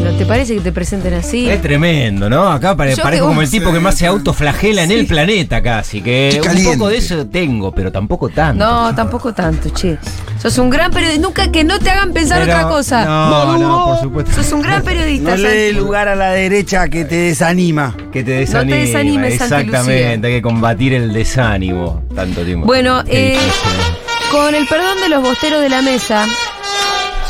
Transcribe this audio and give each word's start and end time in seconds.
Bueno, 0.00 0.16
¿te 0.16 0.24
parece 0.26 0.54
que 0.54 0.60
te 0.60 0.72
presenten 0.72 1.14
así? 1.14 1.48
Es 1.50 1.60
tremendo, 1.60 2.30
¿no? 2.30 2.48
Acá 2.50 2.76
pare- 2.76 2.94
Yo 2.94 3.02
parezco 3.02 3.26
que 3.26 3.28
como 3.30 3.42
el 3.42 3.50
tipo 3.50 3.72
que 3.72 3.80
más 3.80 3.96
se 3.96 4.06
autoflagela 4.06 4.84
en 4.84 4.92
el 4.92 5.06
planeta 5.06 5.60
casi. 5.62 6.00
Que 6.00 6.38
Qué 6.42 6.48
un 6.48 6.64
poco 6.78 6.88
de 6.88 6.98
eso 6.98 7.26
tengo, 7.26 7.72
pero 7.72 7.90
tampoco 7.90 8.28
tanto. 8.28 8.64
No, 8.64 8.94
tampoco 8.94 9.32
tanto, 9.32 9.70
che. 9.70 9.98
Sos 10.40 10.56
un 10.58 10.70
gran 10.70 10.92
periodista. 10.92 11.20
Nunca 11.20 11.50
que 11.50 11.64
no 11.64 11.78
te 11.80 11.90
hagan 11.90 12.12
pensar 12.12 12.40
Pero- 12.42 12.52
otra 12.56 12.68
cosa. 12.68 13.04
No, 13.04 13.58
no, 13.58 13.84
por 13.86 14.00
supuesto. 14.00 14.32
Sos 14.34 14.52
un 14.52 14.62
gran 14.62 14.82
periodista, 14.82 15.30
No 15.30 15.36
le 15.36 15.48
dé 15.48 15.66
Santi. 15.70 15.80
lugar 15.84 16.08
a 16.08 16.14
la 16.14 16.30
derecha 16.30 16.88
que 16.88 17.04
te 17.04 17.16
desanima. 17.16 17.96
Que 18.12 18.22
te 18.22 18.30
desanima. 18.32 18.76
desanimes, 18.76 19.32
Exactamente, 19.34 19.78
Lucía. 19.78 20.10
hay 20.10 20.20
que 20.20 20.42
combatir 20.42 20.92
el 20.94 21.12
desánimo. 21.12 22.02
Tanto 22.14 22.42
tiempo. 22.42 22.66
Bueno, 22.66 23.02
Qué 23.04 23.30
eh, 23.30 23.32
difícil. 23.32 24.30
con 24.30 24.54
el 24.54 24.66
perdón 24.68 25.00
de 25.02 25.08
los 25.08 25.22
bosteros 25.22 25.60
de 25.60 25.68
la 25.68 25.82
mesa, 25.82 26.24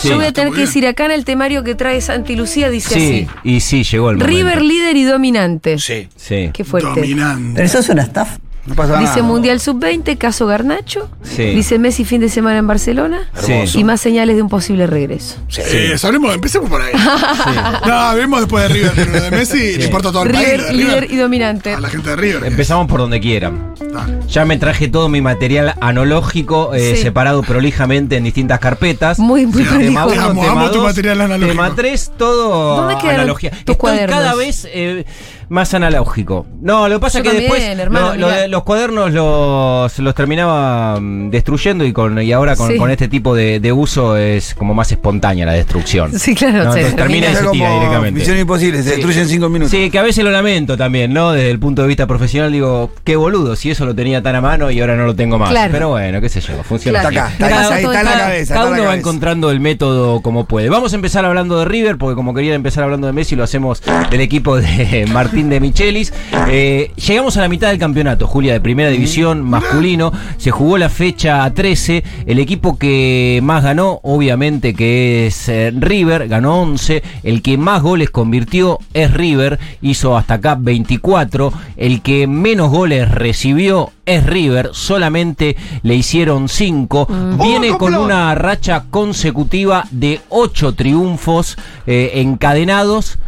Sí. 0.01 0.09
yo 0.09 0.17
voy 0.17 0.27
a 0.27 0.33
tener 0.33 0.53
que 0.53 0.61
decir 0.61 0.87
acá 0.87 1.07
en 1.07 1.11
el 1.11 1.25
temario 1.25 1.65
que 1.65 1.75
trae 1.75 2.01
Santi 2.01 2.37
Lucía, 2.37 2.71
dice 2.71 2.95
Sí, 2.95 3.27
y 3.43 3.61
sí, 3.61 3.83
llegó 3.83 4.11
el 4.11 4.17
así. 4.17 4.27
momento. 4.27 4.51
River 4.51 4.63
líder 4.63 4.97
y 4.97 5.03
dominante. 5.05 5.79
Sí. 5.79 6.09
Sí. 6.17 6.51
Qué 6.53 6.65
fuerte. 6.65 6.89
Dominante. 6.91 7.53
Pero 7.55 7.67
eso 7.67 7.79
es 7.81 7.89
una 7.89 8.03
estafa. 8.03 8.39
No 8.69 8.75
pasa 8.75 8.93
nada. 8.95 9.01
Dice 9.01 9.23
Mundial 9.23 9.61
Sub-20, 9.61 10.19
caso 10.19 10.47
Garnacho. 10.47 11.09
Sí. 11.23 11.43
Dice 11.45 11.79
Messi 11.79 12.05
fin 12.05 12.21
de 12.21 12.29
semana 12.29 12.59
en 12.59 12.67
Barcelona. 12.67 13.31
Sí. 13.35 13.79
Y 13.79 13.85
más 13.85 14.01
señales 14.01 14.37
de 14.37 14.43
un 14.43 14.49
posible 14.49 14.87
regreso. 14.87 15.37
Eh, 15.57 15.97
hablemos, 16.03 16.35
empecemos 16.35 16.69
por 16.69 16.81
ahí. 16.83 16.93
No, 17.87 17.93
hablemos 17.95 18.41
después 18.41 18.63
de 18.69 18.75
River, 18.75 18.93
pero 18.95 19.13
de 19.23 19.31
Messi 19.31 19.77
le 19.79 19.85
importa 19.85 20.13
todo 20.13 20.25
el 20.25 20.33
país. 20.33 20.45
River 20.47 20.61
lo 20.61 20.67
de 20.67 20.73
líder 20.75 21.11
y 21.11 21.17
dominante. 21.17 21.73
A 21.75 21.81
la 21.81 21.89
gente 21.89 22.11
de 22.11 22.17
River. 22.17 22.45
Empezamos 22.45 22.87
por 22.87 23.01
donde 23.01 23.21
quieran. 23.21 23.75
Dale. 23.93 24.19
Ya 24.29 24.45
me 24.45 24.59
traje 24.59 24.89
todo 24.89 25.09
mi 25.09 25.21
material 25.23 25.75
analógico 25.81 26.75
eh, 26.75 26.95
Sí. 26.97 27.03
separado 27.03 27.43
prolijamente 27.43 28.17
en 28.17 28.25
distintas 28.25 28.59
carpetas. 28.61 29.19
Muy, 29.19 29.47
muy 29.47 29.63
Sí, 29.63 29.69
prolijo. 29.69 29.99
Amo, 29.99 30.13
amo, 30.21 30.41
tema 30.43 30.53
amo 30.53 30.71
tu 30.71 30.83
material 30.83 31.21
analógico. 31.23 31.49
Tema 31.63 31.75
3, 31.75 32.13
todo 32.19 32.77
¿Dónde 32.83 32.97
quedaron 32.97 33.21
analogía. 33.21 33.51
tus 33.51 33.59
Estoy 33.61 33.77
cuadernos? 33.77 34.19
cada 34.19 34.35
vez 34.35 34.69
eh, 34.71 35.05
más 35.49 35.73
analógico. 35.75 36.47
No, 36.61 36.89
lo 36.89 36.97
que 36.97 37.01
pasa 37.01 37.19
Yo 37.21 37.25
es 37.25 37.31
que 37.37 37.47
también, 37.47 37.51
después 37.63 37.79
hermano, 37.79 38.15
lo- 38.17 38.29
lo 38.31 38.49
los 38.49 38.63
cuadernos 38.65 39.13
los, 39.13 39.99
los 39.99 40.15
terminaba 40.15 40.99
mm, 41.01 41.31
destruyendo 41.31 41.85
y 41.85 41.93
con 41.93 42.21
y 42.21 42.33
ahora 42.33 42.57
con, 42.57 42.69
Sí. 42.71 42.77
con 42.77 42.91
este 42.91 43.09
tipo 43.09 43.35
de, 43.35 43.61
de 43.61 43.73
uso 43.73 44.17
es 44.17 44.55
como 44.55 44.75
más 44.75 44.91
espontánea 44.93 45.47
la 45.47 45.53
destrucción. 45.53 46.19
Sí, 46.19 46.35
claro, 46.35 46.57
No, 46.59 46.63
entonces 46.77 46.97
termina 46.97 47.31
y 47.31 47.35
se 47.35 47.47
tira 47.49 47.73
directamente. 47.73 48.21
Misión 48.21 48.39
imposible, 48.39 48.79
se 48.79 48.85
Sí. 48.85 48.91
destruye 48.97 49.21
en 49.23 49.29
cinco 49.29 49.49
minutos. 49.49 49.71
Sí, 49.71 49.91
que 49.91 49.99
a 49.99 50.03
veces 50.03 50.25
lo 50.25 50.31
lamento 50.31 50.77
también, 50.77 51.13
¿no? 51.13 51.33
Desde 51.33 51.51
el 51.51 51.59
punto 51.59 51.83
de 51.83 51.89
vista 51.89 52.07
profesional 52.07 52.53
digo, 52.53 52.91
qué 53.05 53.17
boludo, 53.17 53.57
si 53.57 53.71
eso 53.71 53.87
lo 53.87 53.95
tenía 53.95 54.23
tan 54.23 54.35
a 54.37 54.41
mano 54.41 54.71
y 54.71 54.81
ahora 54.81 54.97
no 54.97 55.07
lo 55.07 55.15
tengo 55.15 55.39
más. 55.39 55.51
Claro. 55.51 55.73
Pero 55.73 55.89
bueno, 55.91 56.21
qué 56.21 56.29
sé 56.29 56.41
yo, 56.41 56.63
funciona 56.65 57.01
Claro. 57.01 57.21
así. 57.27 57.33
Está 57.35 57.47
acá, 57.47 57.63
está 57.63 57.75
ahí 57.75 57.85
está 57.85 57.99
en 58.01 58.05
la 58.05 58.13
cabeza. 58.13 58.55
Cada 58.55 58.67
está 58.67 58.81
uno 58.81 58.89
va 58.89 58.97
encontrando 58.97 59.51
el 59.51 59.61
método 59.61 60.21
como 60.21 60.47
puede. 60.47 60.69
Vamos 60.69 60.93
a 60.93 60.97
empezar 60.97 61.25
hablando 61.25 61.59
de 61.61 61.65
River, 61.65 61.97
porque 61.97 62.17
como 62.17 62.35
quería 62.35 62.55
empezar 62.55 62.85
hablando 62.85 63.07
de 63.07 63.13
Messi, 63.13 63.37
lo 63.37 63.45
hacemos 63.45 63.83
del 64.11 64.21
equipo 64.21 64.57
de 64.57 65.07
Martín 65.13 65.38
de 65.47 65.61
Michelis. 65.61 66.13
Eh, 66.49 66.91
llegamos 66.97 67.37
a 67.37 67.43
la 67.43 67.49
mitad 67.49 67.69
del 67.69 67.79
campeonato, 67.79 68.27
Julia, 68.27 68.53
de 68.55 68.61
primera 68.61 68.91
división 68.91 69.43
masculino. 69.43 70.13
Se 70.37 70.51
jugó 70.51 70.77
la 70.79 70.89
fecha 70.89 71.49
13. 71.55 72.03
El 72.27 72.41
equipo 72.41 72.77
que 72.77 73.39
más 73.45 73.63
ganó, 73.63 74.01
obviamente, 74.03 74.75
que 74.75 75.29
es 75.29 75.49
eh, 75.49 75.73
River, 75.73 76.27
ganó 76.27 76.61
11. 76.63 77.03
El 77.23 77.43
que 77.43 77.57
más 77.57 77.83
goles 77.83 78.11
convirtió 78.11 78.81
es 78.93 79.13
River, 79.15 79.61
hizo 79.81 80.17
hasta 80.17 80.35
acá 80.35 80.57
24. 80.59 81.53
El 81.77 82.03
que 82.03 82.27
menos 82.27 82.71
goles 82.71 83.09
recibió 83.09 83.93
es 84.05 84.25
River, 84.27 84.71
solamente 84.73 85.57
le 85.83 85.95
hicieron 85.95 86.49
5. 86.49 87.09
Viene 87.43 87.69
Oh, 87.71 87.79
con 87.79 87.95
una 87.95 88.35
racha 88.35 88.85
consecutiva 88.91 89.85
de 89.91 90.21
8 90.31 90.75
triunfos 90.75 91.59
eh, 91.87 92.13
encadenados, 92.15 93.19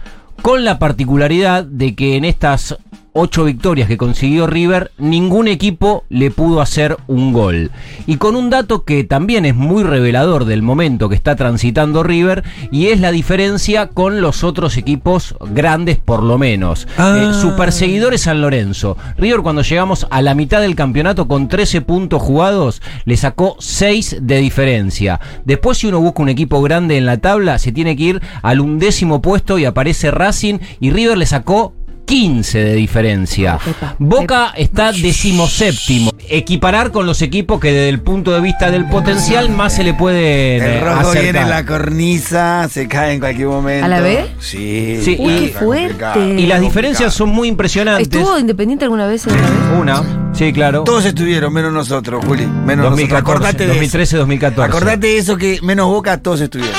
con 0.43 0.65
la 0.65 0.79
particularidad 0.79 1.65
de 1.65 1.95
que 1.95 2.17
en 2.17 2.25
estas 2.25 2.77
8 3.13 3.45
victorias 3.45 3.89
que 3.89 3.97
consiguió 3.97 4.47
River, 4.47 4.93
ningún 4.99 5.49
equipo 5.49 6.05
le 6.09 6.31
pudo 6.31 6.61
hacer 6.61 6.97
un 7.07 7.33
gol. 7.33 7.71
Y 8.07 8.17
con 8.17 8.37
un 8.37 8.51
dato 8.51 8.85
que 8.85 9.05
también 9.05 9.45
es 9.45 9.55
muy 9.55 9.83
revelador 9.83 10.45
del 10.45 10.63
momento 10.63 11.09
que 11.09 11.15
está 11.15 11.37
transitando 11.37 12.03
River, 12.03 12.45
y 12.71 12.89
es 12.89 13.01
la 13.01 13.11
diferencia 13.11 13.89
con 13.89 14.21
los 14.21 14.45
otros 14.45 14.77
equipos 14.77 15.35
grandes 15.51 15.99
por 15.99 16.23
lo 16.23 16.39
menos. 16.39 16.87
Eh, 16.99 17.33
su 17.41 17.57
perseguidor 17.57 18.15
es 18.15 18.23
San 18.23 18.41
Lorenzo. 18.41 18.97
River 19.17 19.41
cuando 19.41 19.63
llegamos 19.63 20.07
a 20.11 20.23
la 20.23 20.35
mitad 20.35 20.61
del 20.61 20.77
campeonato 20.77 21.27
con 21.27 21.49
13 21.49 21.81
puntos 21.81 22.23
jugados, 22.23 22.83
le 23.05 23.17
sacó 23.17 23.57
6 23.59 24.19
de 24.23 24.39
diferencia. 24.39 25.21
Después 25.45 25.79
si 25.79 25.87
uno 25.87 26.01
busca 26.01 26.23
un 26.23 26.29
equipo 26.29 26.63
grande 26.63 26.97
en 26.97 27.07
la 27.07 27.19
tabla, 27.19 27.59
se 27.59 27.73
tiene 27.73 27.97
que 27.97 28.03
ir 28.03 28.23
al 28.43 28.61
undécimo 28.61 29.21
puesto 29.21 29.59
y 29.59 29.65
aparece 29.65 30.11
Racing 30.11 30.59
y 30.81 30.91
River 30.91 31.19
le 31.19 31.27
sacó 31.27 31.75
15 32.11 32.59
de 32.59 32.75
diferencia. 32.75 33.57
Epa, 33.65 33.95
Boca 34.01 34.53
está 34.57 34.91
decimoséptimo. 34.91 36.11
Equiparar 36.29 36.91
con 36.91 37.07
los 37.07 37.23
equipos 37.23 37.61
que 37.61 37.69
desde 37.69 37.89
el 37.89 38.01
punto 38.01 38.33
de 38.33 38.41
vista 38.41 38.69
del 38.73 38.85
potencial 38.89 39.49
más 39.51 39.75
se 39.77 39.85
le 39.85 39.95
puede 39.95 40.57
El 40.57 40.81
rojo 40.81 41.13
viene 41.13 41.39
en 41.41 41.51
la 41.51 41.65
cornisa, 41.65 42.69
se 42.69 42.89
cae 42.89 43.15
en 43.15 43.21
cualquier 43.21 43.47
momento. 43.47 43.85
¿A 43.85 43.89
la 43.89 44.01
B? 44.01 44.27
Sí. 44.41 45.01
Sí, 45.05 45.17
Uy, 45.21 45.33
y- 45.33 45.39
qué 45.39 45.49
fuerte. 45.57 46.35
Y 46.37 46.47
las 46.47 46.61
diferencias 46.61 47.15
son 47.15 47.29
muy 47.29 47.47
impresionantes. 47.47 48.09
¿Estuvo 48.09 48.37
Independiente 48.41 48.85
alguna 48.85 49.07
vez 49.07 49.29
en 49.29 49.37
la 49.37 49.43
vez? 49.43 49.51
Una, 49.79 50.31
sí, 50.33 50.53
claro. 50.53 50.83
Todos 50.83 51.05
estuvieron, 51.05 51.53
menos 51.53 51.73
nosotros, 51.73 52.25
Juli. 52.25 52.45
Menos 52.45 52.87
2014, 52.91 53.13
nosotros. 53.13 53.21
Acordate 53.21 53.63
de 53.63 53.69
2013, 53.69 54.03
eso. 54.03 54.19
2014. 54.19 54.69
Acordate 54.69 55.07
de 55.07 55.19
eso 55.19 55.37
que 55.37 55.61
menos 55.63 55.87
Boca 55.87 56.21
todos 56.21 56.41
estuvieron. 56.41 56.75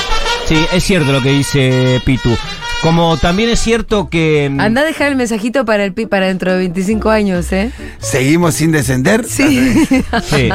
Sí, 0.46 0.56
es 0.74 0.84
cierto 0.84 1.10
lo 1.10 1.22
que 1.22 1.30
dice 1.30 2.02
Pitu. 2.04 2.36
Como 2.82 3.16
también 3.16 3.48
es 3.48 3.60
cierto 3.60 4.08
que. 4.08 4.50
mm, 4.50 4.60
Anda 4.60 4.80
a 4.80 4.84
dejar 4.84 5.08
el 5.08 5.16
mensajito 5.16 5.64
para 5.64 5.84
el 5.84 5.92
pi 5.92 6.06
para 6.06 6.26
dentro 6.26 6.50
de 6.52 6.58
25 6.58 7.10
años, 7.10 7.52
¿eh? 7.52 7.70
¿Seguimos 8.00 8.54
sin 8.54 8.72
descender? 8.72 9.24
Sí. 9.24 9.72
Sí. 10.24 10.48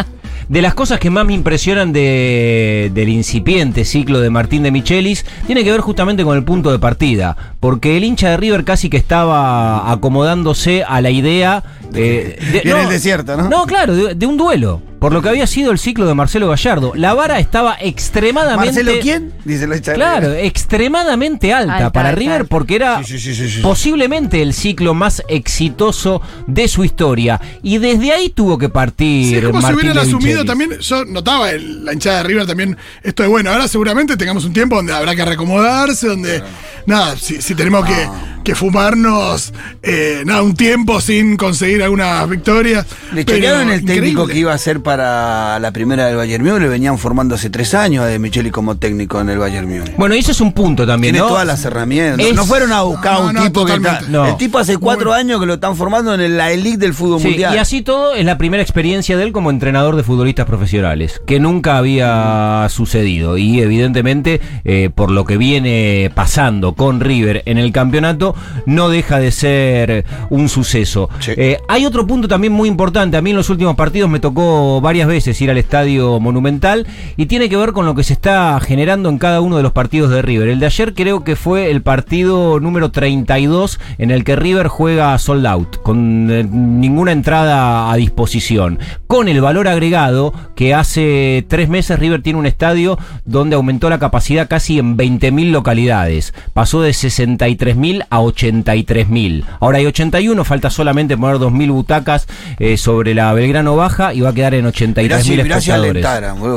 De 0.50 0.62
las 0.62 0.74
cosas 0.74 1.00
que 1.00 1.10
más 1.10 1.26
me 1.26 1.34
impresionan 1.34 1.92
de- 1.92 2.90
del 2.94 3.10
incipiente 3.10 3.84
ciclo 3.84 4.22
de 4.22 4.30
Martín 4.30 4.64
de 4.64 4.72
Michelis, 4.72 5.26
tiene 5.46 5.64
que 5.66 5.72
ver 5.72 5.82
justamente 5.82 6.24
con 6.24 6.38
el 6.38 6.44
punto 6.46 6.72
de 6.72 6.80
partida. 6.80 7.36
Porque 7.60 7.98
el 7.98 8.04
hincha 8.06 8.30
de 8.30 8.38
River 8.38 8.64
casi 8.64 8.90
que 8.90 8.96
estaba 8.98 9.92
acomodándose 9.92 10.84
a 10.84 11.02
la 11.02 11.10
idea. 11.10 11.64
eh, 11.94 12.38
de- 12.52 12.62
Viene 12.62 12.84
el 12.84 12.90
desierto, 12.90 13.36
¿no? 13.38 13.50
No, 13.50 13.66
claro, 13.66 13.96
de, 13.96 14.16
de 14.16 14.26
un 14.26 14.36
duelo. 14.38 14.82
Por 15.00 15.14
lo 15.14 15.22
que 15.22 15.30
había 15.30 15.46
sido 15.46 15.72
el 15.72 15.80
ciclo 15.80 16.08
de 16.08 16.14
Marcelo 16.16 16.50
Gallardo. 16.50 16.94
La 16.96 17.14
vara 17.14 17.40
estaba 17.40 17.78
extremadamente. 17.80 18.84
¿Marcelo 18.84 18.92
quién? 19.02 19.34
Dice 19.46 19.68
la 19.68 19.80
Claro, 19.80 20.34
extremadamente 20.34 21.54
alta, 21.54 21.76
Alta, 21.76 21.92
para 21.92 22.10
alta, 22.10 22.20
River 22.20 22.46
porque 22.46 22.76
era 22.76 23.04
Sí, 23.04 23.20
sí, 23.20 23.34
sí, 23.34 23.36
sí, 23.36 23.56
sí. 23.56 23.62
posiblemente 23.62 24.42
el 24.42 24.54
ciclo 24.54 24.94
más 24.94 25.24
exitoso 25.28 26.22
de 26.48 26.68
su 26.68 26.84
historia. 26.84 27.40
Y 27.62 27.78
desde 27.78 28.12
ahí 28.12 28.30
tuvo 28.30 28.58
que 28.58 28.70
partir. 28.70 29.30
Sí, 29.30 29.36
es 29.36 29.46
como 29.46 29.60
si 29.60 29.64
Martín 29.64 29.80
hubieran 29.80 29.96
de 29.96 30.02
asumido 30.10 30.46
también, 30.46 30.80
yo 30.80 31.06
notaba 31.06 31.52
en 31.52 31.86
la 31.86 31.94
hinchada 31.94 32.18
de 32.18 32.24
River 32.24 32.48
también, 32.48 32.78
esto 33.04 33.24
de 33.24 33.30
bueno, 33.30 33.52
ahora 33.52 33.68
seguramente 33.68 34.18
tengamos 34.18 34.46
un 34.46 34.54
tiempo 34.54 34.76
donde 34.76 34.94
habrá 34.94 35.16
que 35.16 35.24
reacomodarse, 35.24 36.08
donde, 36.08 36.42
nada, 36.86 37.16
si, 37.18 37.42
si 37.42 37.56
tenemos 37.56 37.86
que, 37.86 38.08
que 38.48 38.56
fumarnos, 38.56 39.52
eh, 39.84 40.24
nada, 40.26 40.42
un 40.42 40.56
tiempo 40.56 41.02
sin 41.02 41.36
conseguir 41.36 41.84
alguna 41.84 42.26
victoria. 42.28 42.86
Le 43.14 43.26
chequearon 43.26 43.70
el 43.70 43.82
técnico 43.84 44.22
increíble. 44.22 44.34
que 44.34 44.40
iba 44.40 44.54
a 44.54 44.58
ser 44.58 44.80
para 44.82 45.60
la 45.60 45.72
primera 45.72 46.06
del 46.06 46.16
Bayern 46.16 46.46
Múnich, 46.46 46.62
le 46.62 46.70
venían 46.70 46.98
formando 46.98 47.36
hace 47.36 47.50
tres 47.50 47.74
años 47.74 48.06
a 48.06 48.08
De 48.08 48.20
Micheli 48.20 48.50
como 48.50 48.78
técnico 48.78 49.20
en 49.20 49.28
el 49.28 49.38
Bayern 49.38 49.68
Múnich. 49.68 49.98
Bueno, 49.98 50.16
y 50.16 50.20
eso 50.20 50.32
es 50.32 50.40
un 50.40 50.54
punto 50.54 50.88
también, 50.88 51.14
Tiene 51.14 51.26
¿no? 51.26 51.34
todas 51.34 51.46
las 51.46 51.66
herramientas. 51.66 52.26
Es- 52.26 52.34
no 52.36 52.46
fueron 52.46 52.72
a 52.72 52.84
buscar 52.84 53.20
No, 53.20 53.28
un 53.28 53.34
no, 53.34 53.44
tipo 53.44 53.66
que 53.66 53.74
está. 53.74 54.00
El 54.30 54.38
tipo 54.38 54.60
hace 54.60 54.78
cuatro 54.78 55.08
Bueno. 55.10 55.20
años 55.20 55.40
que 55.42 55.46
lo 55.46 55.56
están 55.56 55.76
formando 55.76 56.14
en 56.14 56.38
la 56.38 56.50
elite 56.54 56.78
del 56.78 56.94
fútbol 56.94 57.20
Sí, 57.20 57.28
mundial. 57.28 57.54
y 57.54 57.58
así 57.58 57.82
todo 57.82 58.16
es 58.16 58.24
la 58.24 58.38
primera 58.38 58.64
experiencia 58.64 59.18
de 59.18 59.24
él 59.24 59.34
como 59.34 59.50
entrenador 59.50 59.98
de 59.98 60.04
futbolistas 60.04 60.46
profesionales, 60.46 61.22
que 61.26 61.42
nunca 61.42 61.78
había 61.78 62.66
sucedido. 62.70 63.38
Y 63.38 63.60
evidentemente, 63.60 64.40
eh, 64.64 64.90
por 64.96 65.12
lo 65.12 65.26
que 65.26 65.36
viene 65.36 66.10
pasando 66.16 66.76
con 66.76 67.02
River 67.02 67.44
en 67.46 67.58
el 67.58 67.74
campeonato, 67.74 68.36
no 68.66 68.90
deja 68.90 69.20
de 69.20 69.32
ser 69.32 70.06
un 70.30 70.50
suceso. 70.50 71.10
Sí. 71.20 71.32
Eh, 71.36 71.60
hay 71.68 71.86
otro 71.86 72.06
punto 72.06 72.28
también 72.28 72.54
muy 72.54 72.70
importante. 72.70 73.18
A 73.18 73.22
mí 73.22 73.32
en 73.32 73.38
los 73.38 73.50
últimos 73.50 73.76
partidos 73.76 74.10
me 74.10 74.20
tocó 74.20 74.82
varias 74.82 75.08
veces 75.08 75.40
ir 75.42 75.50
al 75.50 75.58
estadio 75.58 76.20
Monumental 76.20 76.88
y 77.16 77.28
tiene 77.28 77.50
que 77.50 77.58
ver 77.58 77.74
con 77.74 77.86
lo 77.86 77.96
que 77.96 78.04
se 78.04 78.14
está 78.14 78.60
generando 78.60 79.10
en 79.10 79.18
cada 79.18 79.42
uno 79.42 79.58
de 79.58 79.64
los 79.64 79.72
partidos 79.72 80.12
de 80.12 80.22
River. 80.22 80.50
El 80.50 80.60
de 80.60 80.66
ayer 80.66 80.94
creo 80.94 81.24
que 81.24 81.36
fue 81.36 81.72
el 81.72 81.82
partido 81.82 82.60
número 82.60 82.92
32 82.92 83.80
en 83.98 84.12
el 84.12 84.24
que 84.24 84.36
River 84.36 84.68
juega 84.68 85.18
sold 85.18 85.46
out, 85.46 85.82
con 85.82 86.30
eh, 86.32 86.44
ninguna 86.44 87.12
entrada 87.12 87.92
a 87.92 87.96
disposición. 87.96 88.80
Con 89.08 89.28
el 89.28 89.42
valor 89.42 89.68
agregado 89.68 90.34
que 90.56 90.74
hace 90.74 91.46
tres 91.48 91.70
meses 91.70 92.00
River 92.00 92.22
tiene 92.22 92.40
un 92.40 92.46
estadio 92.46 92.98
donde 93.26 93.56
aumentó 93.56 93.90
la 93.90 94.00
capacidad 94.00 94.48
casi 94.48 94.80
en 94.80 94.98
20.000 94.98 95.52
localidades. 95.52 96.34
Pasó 96.54 96.82
de 96.82 96.92
63.000 96.92 98.06
a 98.10 98.20
83.000. 98.34 99.44
Ahora 99.60 99.78
hay 99.80 99.86
81, 99.86 100.44
falta 100.46 100.70
solamente 100.70 101.18
poner 101.18 101.38
2.000 101.38 101.72
butacas 101.72 102.28
eh, 102.60 102.78
sobre 102.78 103.14
la 103.14 103.34
Belgrano 103.34 103.76
Baja 103.76 104.14
y 104.14 104.22
va 104.22 104.30
a 104.30 104.34
quedar 104.34 104.54
en 104.54 104.66
83.000 104.66 105.02
Mirá 105.04 105.22
si, 105.22 105.34
espectadores. 105.34 106.06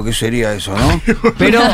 ¿qué 0.04 0.12
sería 0.12 0.54
eso, 0.54 0.74
no? 0.76 1.00
Pero 1.38 1.60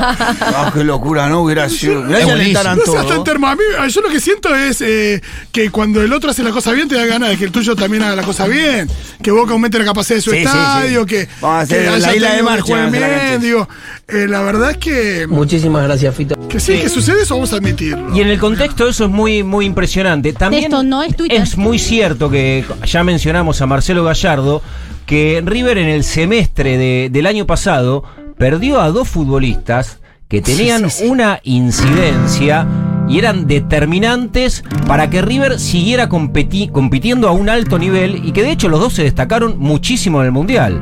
Ah, 0.56 0.70
qué 0.72 0.84
locura, 0.84 1.28
¿no? 1.28 1.42
Hubiera 1.42 1.68
sido. 1.68 2.02
Mirá 2.02 2.20
si 2.20 2.26
No 2.26 2.36
seas 2.36 2.62
tan 2.64 2.78
todo. 2.84 3.22
termo. 3.24 3.46
A 3.46 3.54
mí, 3.56 3.62
yo 3.88 4.00
lo 4.00 4.08
que 4.08 4.20
siento 4.20 4.54
es 4.54 4.80
eh, 4.80 5.20
que 5.52 5.70
cuando 5.70 6.02
el 6.02 6.12
otro 6.12 6.30
hace 6.30 6.42
la 6.42 6.50
cosa 6.50 6.72
bien, 6.72 6.88
te 6.88 6.94
da 6.94 7.06
ganas 7.06 7.30
de 7.30 7.36
que 7.36 7.44
el 7.44 7.52
tuyo 7.52 7.74
también 7.76 8.02
haga 8.02 8.16
la 8.16 8.22
cosa 8.22 8.46
bien. 8.46 8.88
Que 9.22 9.30
Boca 9.30 9.52
aumente 9.52 9.78
la 9.78 9.84
capacidad 9.84 10.16
de 10.16 10.22
su 10.22 10.30
Sí, 10.30 10.38
sí, 10.38 10.42
estadio, 10.44 11.00
sí. 11.02 11.06
que, 11.06 11.28
Vamos 11.40 11.58
a 11.58 11.60
hacer 11.62 11.84
que 11.92 11.98
la 11.98 12.14
isla 12.16 12.34
de 12.34 12.42
Marcha, 12.42 12.86
bien. 12.86 13.40
Digo, 13.40 13.68
eh, 14.08 14.26
la 14.28 14.40
verdad 14.42 14.70
es 14.72 14.76
que, 14.78 15.26
Muchísimas 15.28 15.84
gracias, 15.84 16.14
Fito. 16.14 16.36
que 16.48 16.60
sí, 16.60 16.78
que 16.78 16.88
sucede 16.88 17.22
eso, 17.22 17.34
vamos 17.34 17.52
a 17.52 17.56
admitirlo. 17.56 18.14
Y 18.14 18.20
en 18.20 18.28
el 18.28 18.38
contexto 18.38 18.88
eso 18.88 19.04
es 19.04 19.10
muy, 19.10 19.42
muy 19.42 19.64
impresionante. 19.80 20.32
También 20.32 20.64
Esto 20.64 20.82
no 20.82 21.02
es 21.02 21.14
Twitter. 21.14 21.38
es 21.40 21.58
muy 21.58 21.78
cierto 21.78 22.30
que 22.30 22.64
ya 22.86 23.04
mencionamos 23.04 23.60
a 23.60 23.66
Marcelo 23.66 24.04
Gallardo, 24.04 24.62
que 25.04 25.42
River 25.44 25.76
en 25.76 25.88
el 25.88 26.02
semestre 26.02 26.78
de- 26.78 27.10
del 27.12 27.26
año 27.26 27.46
pasado 27.46 28.02
perdió 28.38 28.80
a 28.80 28.90
dos 28.90 29.06
futbolistas 29.08 29.98
que 30.28 30.40
tenían 30.40 30.86
una 31.04 31.40
incidencia 31.44 32.66
y 33.08 33.18
eran 33.18 33.46
determinantes 33.46 34.64
para 34.88 35.08
que 35.10 35.20
River 35.22 35.60
siguiera 35.60 36.08
competi- 36.08 36.72
compitiendo 36.72 37.28
a 37.28 37.32
un 37.32 37.48
alto 37.50 37.78
nivel 37.78 38.22
y 38.26 38.32
que 38.32 38.42
de 38.42 38.50
hecho 38.52 38.68
los 38.68 38.80
dos 38.80 38.94
se 38.94 39.02
destacaron 39.04 39.56
muchísimo 39.58 40.20
en 40.20 40.26
el 40.26 40.32
Mundial. 40.32 40.80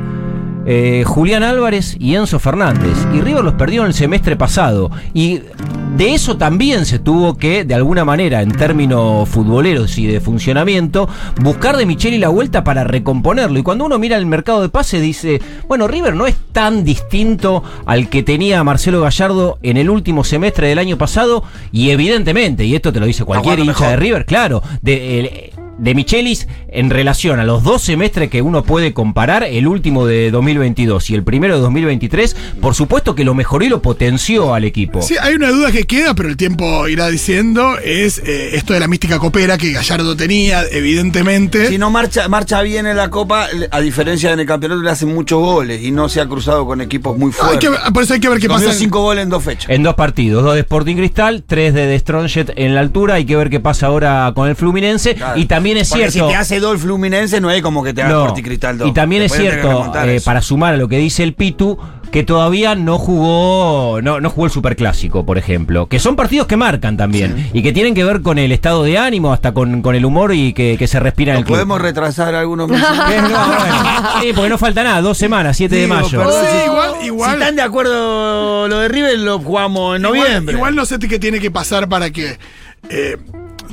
Eh, 0.67 1.03
Julián 1.05 1.43
Álvarez 1.43 1.95
y 1.99 2.15
Enzo 2.15 2.39
Fernández. 2.39 2.97
Y 3.13 3.19
River 3.21 3.43
los 3.43 3.53
perdió 3.53 3.81
en 3.81 3.87
el 3.89 3.93
semestre 3.93 4.35
pasado. 4.35 4.89
Y 5.13 5.41
de 5.95 6.13
eso 6.13 6.37
también 6.37 6.85
se 6.85 6.99
tuvo 6.99 7.37
que, 7.37 7.63
de 7.63 7.73
alguna 7.73 8.03
manera, 8.03 8.41
en 8.41 8.51
términos 8.51 9.27
futboleros 9.29 9.97
y 9.97 10.07
de 10.07 10.19
funcionamiento, 10.19 11.07
buscar 11.41 11.77
de 11.77 11.85
Micheli 11.85 12.17
la 12.17 12.29
vuelta 12.29 12.63
para 12.63 12.83
recomponerlo. 12.83 13.57
Y 13.59 13.63
cuando 13.63 13.85
uno 13.85 13.97
mira 13.97 14.17
el 14.17 14.25
mercado 14.25 14.61
de 14.61 14.69
pase, 14.69 14.99
dice, 14.99 15.41
bueno, 15.67 15.87
River 15.87 16.13
no 16.15 16.27
es 16.27 16.35
tan 16.51 16.83
distinto 16.83 17.63
al 17.85 18.09
que 18.09 18.23
tenía 18.23 18.63
Marcelo 18.63 19.01
Gallardo 19.01 19.57
en 19.63 19.77
el 19.77 19.89
último 19.89 20.23
semestre 20.23 20.67
del 20.67 20.79
año 20.79 20.97
pasado. 20.97 21.43
Y 21.71 21.89
evidentemente, 21.91 22.65
y 22.65 22.75
esto 22.75 22.91
te 22.91 22.99
lo 22.99 23.05
dice 23.05 23.23
cualquier 23.23 23.59
hincha 23.59 23.67
mejor. 23.71 23.87
de 23.89 23.95
River, 23.95 24.25
claro, 24.25 24.61
de, 24.81 25.19
el- 25.19 25.54
de 25.77 25.93
Michelis 25.95 26.47
en 26.69 26.89
relación 26.89 27.39
a 27.39 27.43
los 27.43 27.63
dos 27.63 27.81
semestres 27.81 28.29
que 28.29 28.41
uno 28.41 28.63
puede 28.63 28.93
comparar, 28.93 29.43
el 29.43 29.67
último 29.67 30.05
de 30.05 30.31
2022 30.31 31.09
y 31.09 31.15
el 31.15 31.23
primero 31.23 31.55
de 31.55 31.61
2023, 31.61 32.35
por 32.61 32.75
supuesto 32.75 33.15
que 33.15 33.23
lo 33.25 33.33
mejoró 33.33 33.65
y 33.65 33.69
lo 33.69 33.81
potenció 33.81 34.53
al 34.53 34.63
equipo. 34.63 35.01
Sí, 35.01 35.15
hay 35.19 35.35
una 35.35 35.49
duda 35.49 35.71
que 35.71 35.83
queda, 35.85 36.13
pero 36.13 36.29
el 36.29 36.37
tiempo 36.37 36.87
irá 36.87 37.07
diciendo, 37.09 37.77
es 37.83 38.19
eh, 38.19 38.55
esto 38.55 38.73
de 38.73 38.79
la 38.79 38.87
mística 38.87 39.19
copera 39.19 39.57
que 39.57 39.71
Gallardo 39.73 40.15
tenía, 40.15 40.63
evidentemente. 40.71 41.67
Si 41.67 41.77
no 41.77 41.89
marcha, 41.89 42.27
marcha 42.29 42.61
bien 42.61 42.85
en 42.87 42.97
la 42.97 43.09
Copa, 43.09 43.47
a 43.71 43.81
diferencia 43.81 44.31
en 44.31 44.39
el 44.39 44.45
campeonato, 44.45 44.81
le 44.81 44.89
hacen 44.91 45.13
muchos 45.13 45.39
goles 45.39 45.81
y 45.83 45.91
no 45.91 46.09
se 46.09 46.21
ha 46.21 46.25
cruzado 46.27 46.65
con 46.65 46.81
equipos 46.81 47.17
muy 47.17 47.27
Hay 47.31 47.33
fuertes. 47.33 47.69
que 47.69 47.91
por 47.91 48.03
eso 48.03 48.13
hay 48.13 48.19
que 48.19 48.29
ver 48.29 48.39
qué 48.39 48.47
pasa. 48.47 48.73
cinco 48.73 49.01
goles 49.01 49.23
en 49.23 49.29
dos 49.29 49.43
fechas. 49.43 49.69
En 49.69 49.83
dos 49.83 49.95
partidos, 49.95 50.43
dos 50.43 50.53
de 50.53 50.61
Sporting 50.61 50.95
Cristal, 50.95 51.43
tres 51.45 51.73
de 51.73 51.87
The 51.87 51.99
Strongest 51.99 52.49
en 52.55 52.75
la 52.75 52.81
altura. 52.81 53.15
Hay 53.15 53.25
que 53.25 53.35
ver 53.35 53.49
qué 53.49 53.59
pasa 53.59 53.87
ahora 53.87 54.31
con 54.35 54.47
el 54.47 54.55
Fluminense. 54.55 55.15
Claro. 55.15 55.39
Y 55.39 55.45
también 55.45 55.64
es 55.77 55.89
Porque 55.89 56.09
cierto. 56.11 56.27
Si 56.29 56.33
te 56.33 56.37
hace 56.39 56.59
dos 56.59 56.81
Fluminense, 56.81 57.41
no 57.41 57.49
es 57.51 57.61
como 57.61 57.83
que 57.83 57.93
te 57.93 58.01
haga 58.03 58.13
No. 58.13 58.33
Cristal 58.33 58.77
2. 58.77 58.87
Y 58.89 58.93
también 58.93 59.21
es 59.23 59.31
Después 59.31 59.51
cierto, 59.53 59.91
eh, 60.05 60.21
para 60.23 60.41
sumar 60.41 60.73
a 60.73 60.77
lo 60.77 60.87
que 60.87 60.97
dice 60.97 61.23
el 61.23 61.33
Pitu, 61.33 61.77
que 62.11 62.23
todavía 62.23 62.75
no 62.75 62.97
jugó, 62.97 63.99
no, 64.01 64.21
no 64.21 64.29
jugó 64.29 64.45
el 64.45 64.51
Superclásico, 64.51 65.25
por 65.25 65.37
ejemplo. 65.37 65.87
Que 65.87 65.99
son 65.99 66.15
partidos 66.15 66.47
que 66.47 66.55
marcan 66.55 66.95
también. 66.95 67.49
Y 67.53 67.61
que 67.61 67.73
tienen 67.73 67.93
que 67.93 68.03
ver 68.05 68.21
con 68.21 68.37
el 68.37 68.51
estado 68.53 68.83
de 68.83 68.97
ánimo, 68.97 69.33
hasta 69.33 69.53
con, 69.53 69.81
con 69.81 69.95
el 69.95 70.05
humor 70.05 70.33
y 70.33 70.53
que, 70.53 70.75
que 70.79 70.87
se 70.87 70.99
respira 70.99 71.33
en 71.33 71.35
¿Nos 71.35 71.41
el 71.41 71.45
club. 71.47 71.55
podemos 71.57 71.81
retrasar 71.81 72.33
algunos 72.35 72.69
meses? 72.69 72.85
Que 73.09 73.21
no, 73.21 73.27
bueno. 73.29 74.09
Sí, 74.21 74.27
porque 74.33 74.49
no 74.49 74.57
falta 74.57 74.83
nada, 74.83 75.01
dos 75.01 75.17
semanas, 75.17 75.57
7 75.57 75.75
de 75.75 75.87
mayo. 75.87 76.17
perdón, 76.19 76.33
Sí, 76.45 76.51
si- 76.59 76.65
igual- 76.65 76.91
Si 77.01 77.05
igual- 77.07 77.33
están 77.33 77.55
de 77.55 77.61
acuerdo 77.63 78.67
lo 78.67 78.79
de 78.79 78.87
River, 78.87 79.19
lo 79.19 79.39
jugamos 79.39 79.95
en 79.97 80.03
Igual- 80.05 80.19
noviembre. 80.19 80.55
Igual, 80.55 80.75
no 80.75 80.85
sé 80.85 80.99
qué 80.99 81.19
tiene 81.19 81.39
que 81.39 81.51
pasar 81.51 81.89
para 81.89 82.09
que. 82.11 82.37
eh, 82.89 83.17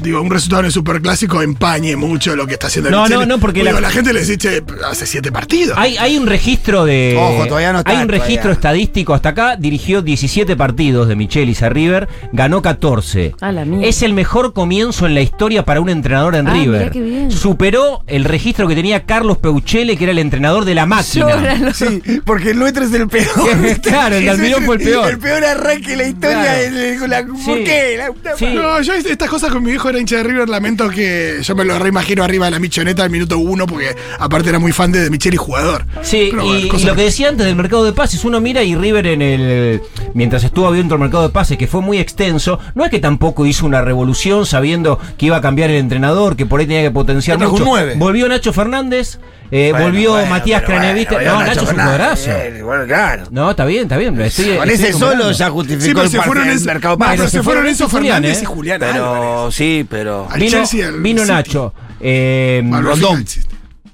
Digo, 0.01 0.21
un 0.21 0.31
resultado 0.31 0.61
en 0.61 0.67
el 0.67 0.73
superclásico 0.73 1.43
empañe 1.43 1.97
mucho 1.97 2.35
lo 2.37 2.47
que 2.47 2.55
está 2.55 2.67
haciendo 2.69 2.89
el 2.89 2.95
No, 2.95 3.03
Micheli. 3.03 3.21
no, 3.21 3.27
no, 3.27 3.39
porque 3.39 3.61
Digo, 3.61 3.73
la- 3.75 3.81
la... 3.81 3.91
gente 3.91 4.13
le 4.13 4.25
dice, 4.25 4.63
hace 4.89 5.07
siete 5.07 5.31
partidos. 5.33 5.77
Hay, 5.79 5.97
hay 5.97 6.17
un 6.17 6.27
registro 6.27 6.85
de. 6.85 7.17
Ojo, 7.19 7.47
todavía 7.47 7.73
no 7.73 7.81
está, 7.81 7.93
Hay 7.93 8.03
un 8.03 8.09
registro 8.09 8.37
todavía. 8.43 8.53
estadístico 8.55 9.15
hasta 9.15 9.29
acá. 9.31 9.57
Dirigió 9.57 10.03
17 10.03 10.57
partidos 10.57 11.09
de 11.09 11.17
Michelis 11.17 11.63
a 11.63 11.69
River. 11.69 12.09
Ganó 12.33 12.63
14. 12.63 13.35
A 13.41 13.53
la 13.53 13.65
mierda. 13.65 13.87
Es 13.87 14.03
el 14.03 14.13
mejor 14.15 14.53
comienzo 14.53 15.07
en 15.07 15.15
la 15.15 15.21
historia 15.21 15.65
para 15.65 15.81
un 15.81 15.89
entrenador 15.89 16.35
en 16.35 16.49
Ah, 16.49 16.53
mirá 16.53 16.63
River. 16.65 16.91
qué 16.91 17.01
bien. 17.01 17.31
Superó 17.31 18.03
el 18.07 18.25
registro 18.25 18.67
que 18.69 18.75
tenía 18.75 19.05
Carlos 19.05 19.39
Peuchele, 19.39 19.97
que 19.97 20.05
era 20.05 20.13
el 20.13 20.19
entrenador 20.19 20.65
de 20.65 20.75
la 20.75 20.87
máquina. 20.87 21.73
Sí, 21.75 22.01
porque 22.25 22.51
el 22.51 22.59
nuestro 22.59 22.85
es 22.85 22.93
el 22.93 23.09
peor. 23.09 23.27
Claro, 23.83 24.17
el 24.17 24.25
de 24.25 24.31
Almirón 24.31 24.65
fue 24.65 24.77
el 24.77 24.83
peor. 24.83 25.11
El 25.11 25.19
peor 25.19 25.45
arranque 25.45 25.91
de 25.91 25.97
la 25.97 26.05
historia 26.09 26.43
Claro. 26.43 26.59
es 26.61 27.03
el- 27.03 27.11
la- 27.11 27.27
¿Por 27.27 27.37
Sí. 27.59 27.65
qué? 27.65 27.97
La 27.99 28.37
Sí. 28.37 28.47
No, 28.55 28.81
yo 28.81 28.95
estas 28.95 29.29
cosas 29.29 29.51
con 29.53 29.63
mi 29.63 29.73
hijo 29.73 29.82
era 29.89 29.99
hincha 30.01 30.17
de 30.17 30.25
River, 30.25 30.49
lamento 30.49 30.89
que 30.91 31.39
yo 31.43 31.55
me 31.55 31.65
lo 31.65 31.79
reimagino 31.79 32.23
arriba 32.25 32.47
de 32.47 32.53
la 32.53 32.59
michoneta 32.59 33.03
al 33.05 33.11
minuto 33.11 33.39
uno, 33.39 33.67
porque 33.67 33.95
aparte 34.19 34.49
era 34.49 34.59
muy 34.59 34.73
fan 34.73 34.93
de, 34.93 35.01
de 35.01 35.11
Micheli 35.11 35.37
jugador. 35.37 35.85
Sí, 36.03 36.29
Pero 36.31 36.45
y, 36.45 36.47
bueno, 36.47 36.79
y 36.79 36.85
lo 36.85 36.95
que 36.95 37.03
decía 37.03 37.29
antes 37.29 37.47
del 37.47 37.57
mercado 37.57 37.85
de 37.85 37.93
pases, 37.93 38.25
uno 38.25 38.41
mira 38.41 38.63
y 38.63 38.75
River 38.75 39.07
en 39.07 39.23
el. 39.23 39.83
Mientras 40.15 40.45
estuvo 40.45 40.67
abierto 40.67 40.95
el 40.95 41.01
mercado 41.01 41.23
de 41.25 41.31
pases, 41.31 41.59
que 41.59 41.67
fue 41.67 41.81
muy 41.81 41.99
extenso, 41.99 42.59
no 42.75 42.85
es 42.85 42.91
que 42.91 42.99
tampoco 43.01 43.47
hizo 43.47 43.67
una 43.67 43.83
revolución 43.83 44.47
sabiendo 44.47 44.99
que 45.17 45.27
iba 45.27 45.37
a 45.37 45.41
cambiar 45.41 45.71
el 45.71 45.77
entrenador, 45.77 46.37
que 46.37 46.47
por 46.47 46.61
ahí 46.61 46.67
tenía 46.67 46.83
que 46.83 46.91
potenciar 46.91 47.39
mucho. 47.39 47.63
un 47.63 47.65
nueve. 47.65 47.95
Volvió 47.97 48.29
Nacho 48.29 48.53
Fernández, 48.53 49.19
eh, 49.53 49.69
Bueno, 49.71 49.87
volvió 49.87 50.13
bueno, 50.13 50.31
Matías 50.31 50.63
pero 50.67 50.79
Cranevite. 50.79 51.15
bueno, 51.15 51.33
no, 51.35 51.41
Nacho 51.41 51.53
es 51.53 51.59
un 51.61 51.67
jugadorazo. 51.75 52.31
eh, 52.33 52.63
Bueno, 52.63 52.85
claro. 52.87 53.25
No, 53.31 53.51
está 53.51 53.65
bien, 53.67 53.83
está 53.85 53.97
bien. 53.99 54.21
Estoy, 54.21 54.57
Con 54.57 54.71
estoy 54.71 54.89
ese 54.89 54.99
solo 54.99 55.31
ya 55.31 55.47
Sí, 55.47 55.53
justificó 55.53 55.85
pero 55.95 56.03
el, 56.03 56.11
se 56.11 56.21
fueron, 56.23 56.65
mercado 56.65 56.99
pero 56.99 57.29
se 57.29 57.43
fueron 57.43 57.65
Julián, 57.65 57.91
Fernández 57.91 58.39
¿eh? 58.39 58.43
y 58.43 58.45
Julián 58.47 58.83
Álvarez. 58.83 59.03
Pero 59.03 59.51
sí, 59.53 59.87
pero. 59.89 60.27
Al 60.31 60.41
Vino, 60.41 60.51
Chelsea, 60.51 60.91
vino. 60.91 61.25
Nacho, 61.25 61.75
eh, 62.01 62.63
Rondón. 62.69 63.25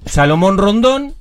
Salomón 0.07 0.57
Rondón. 0.59 1.15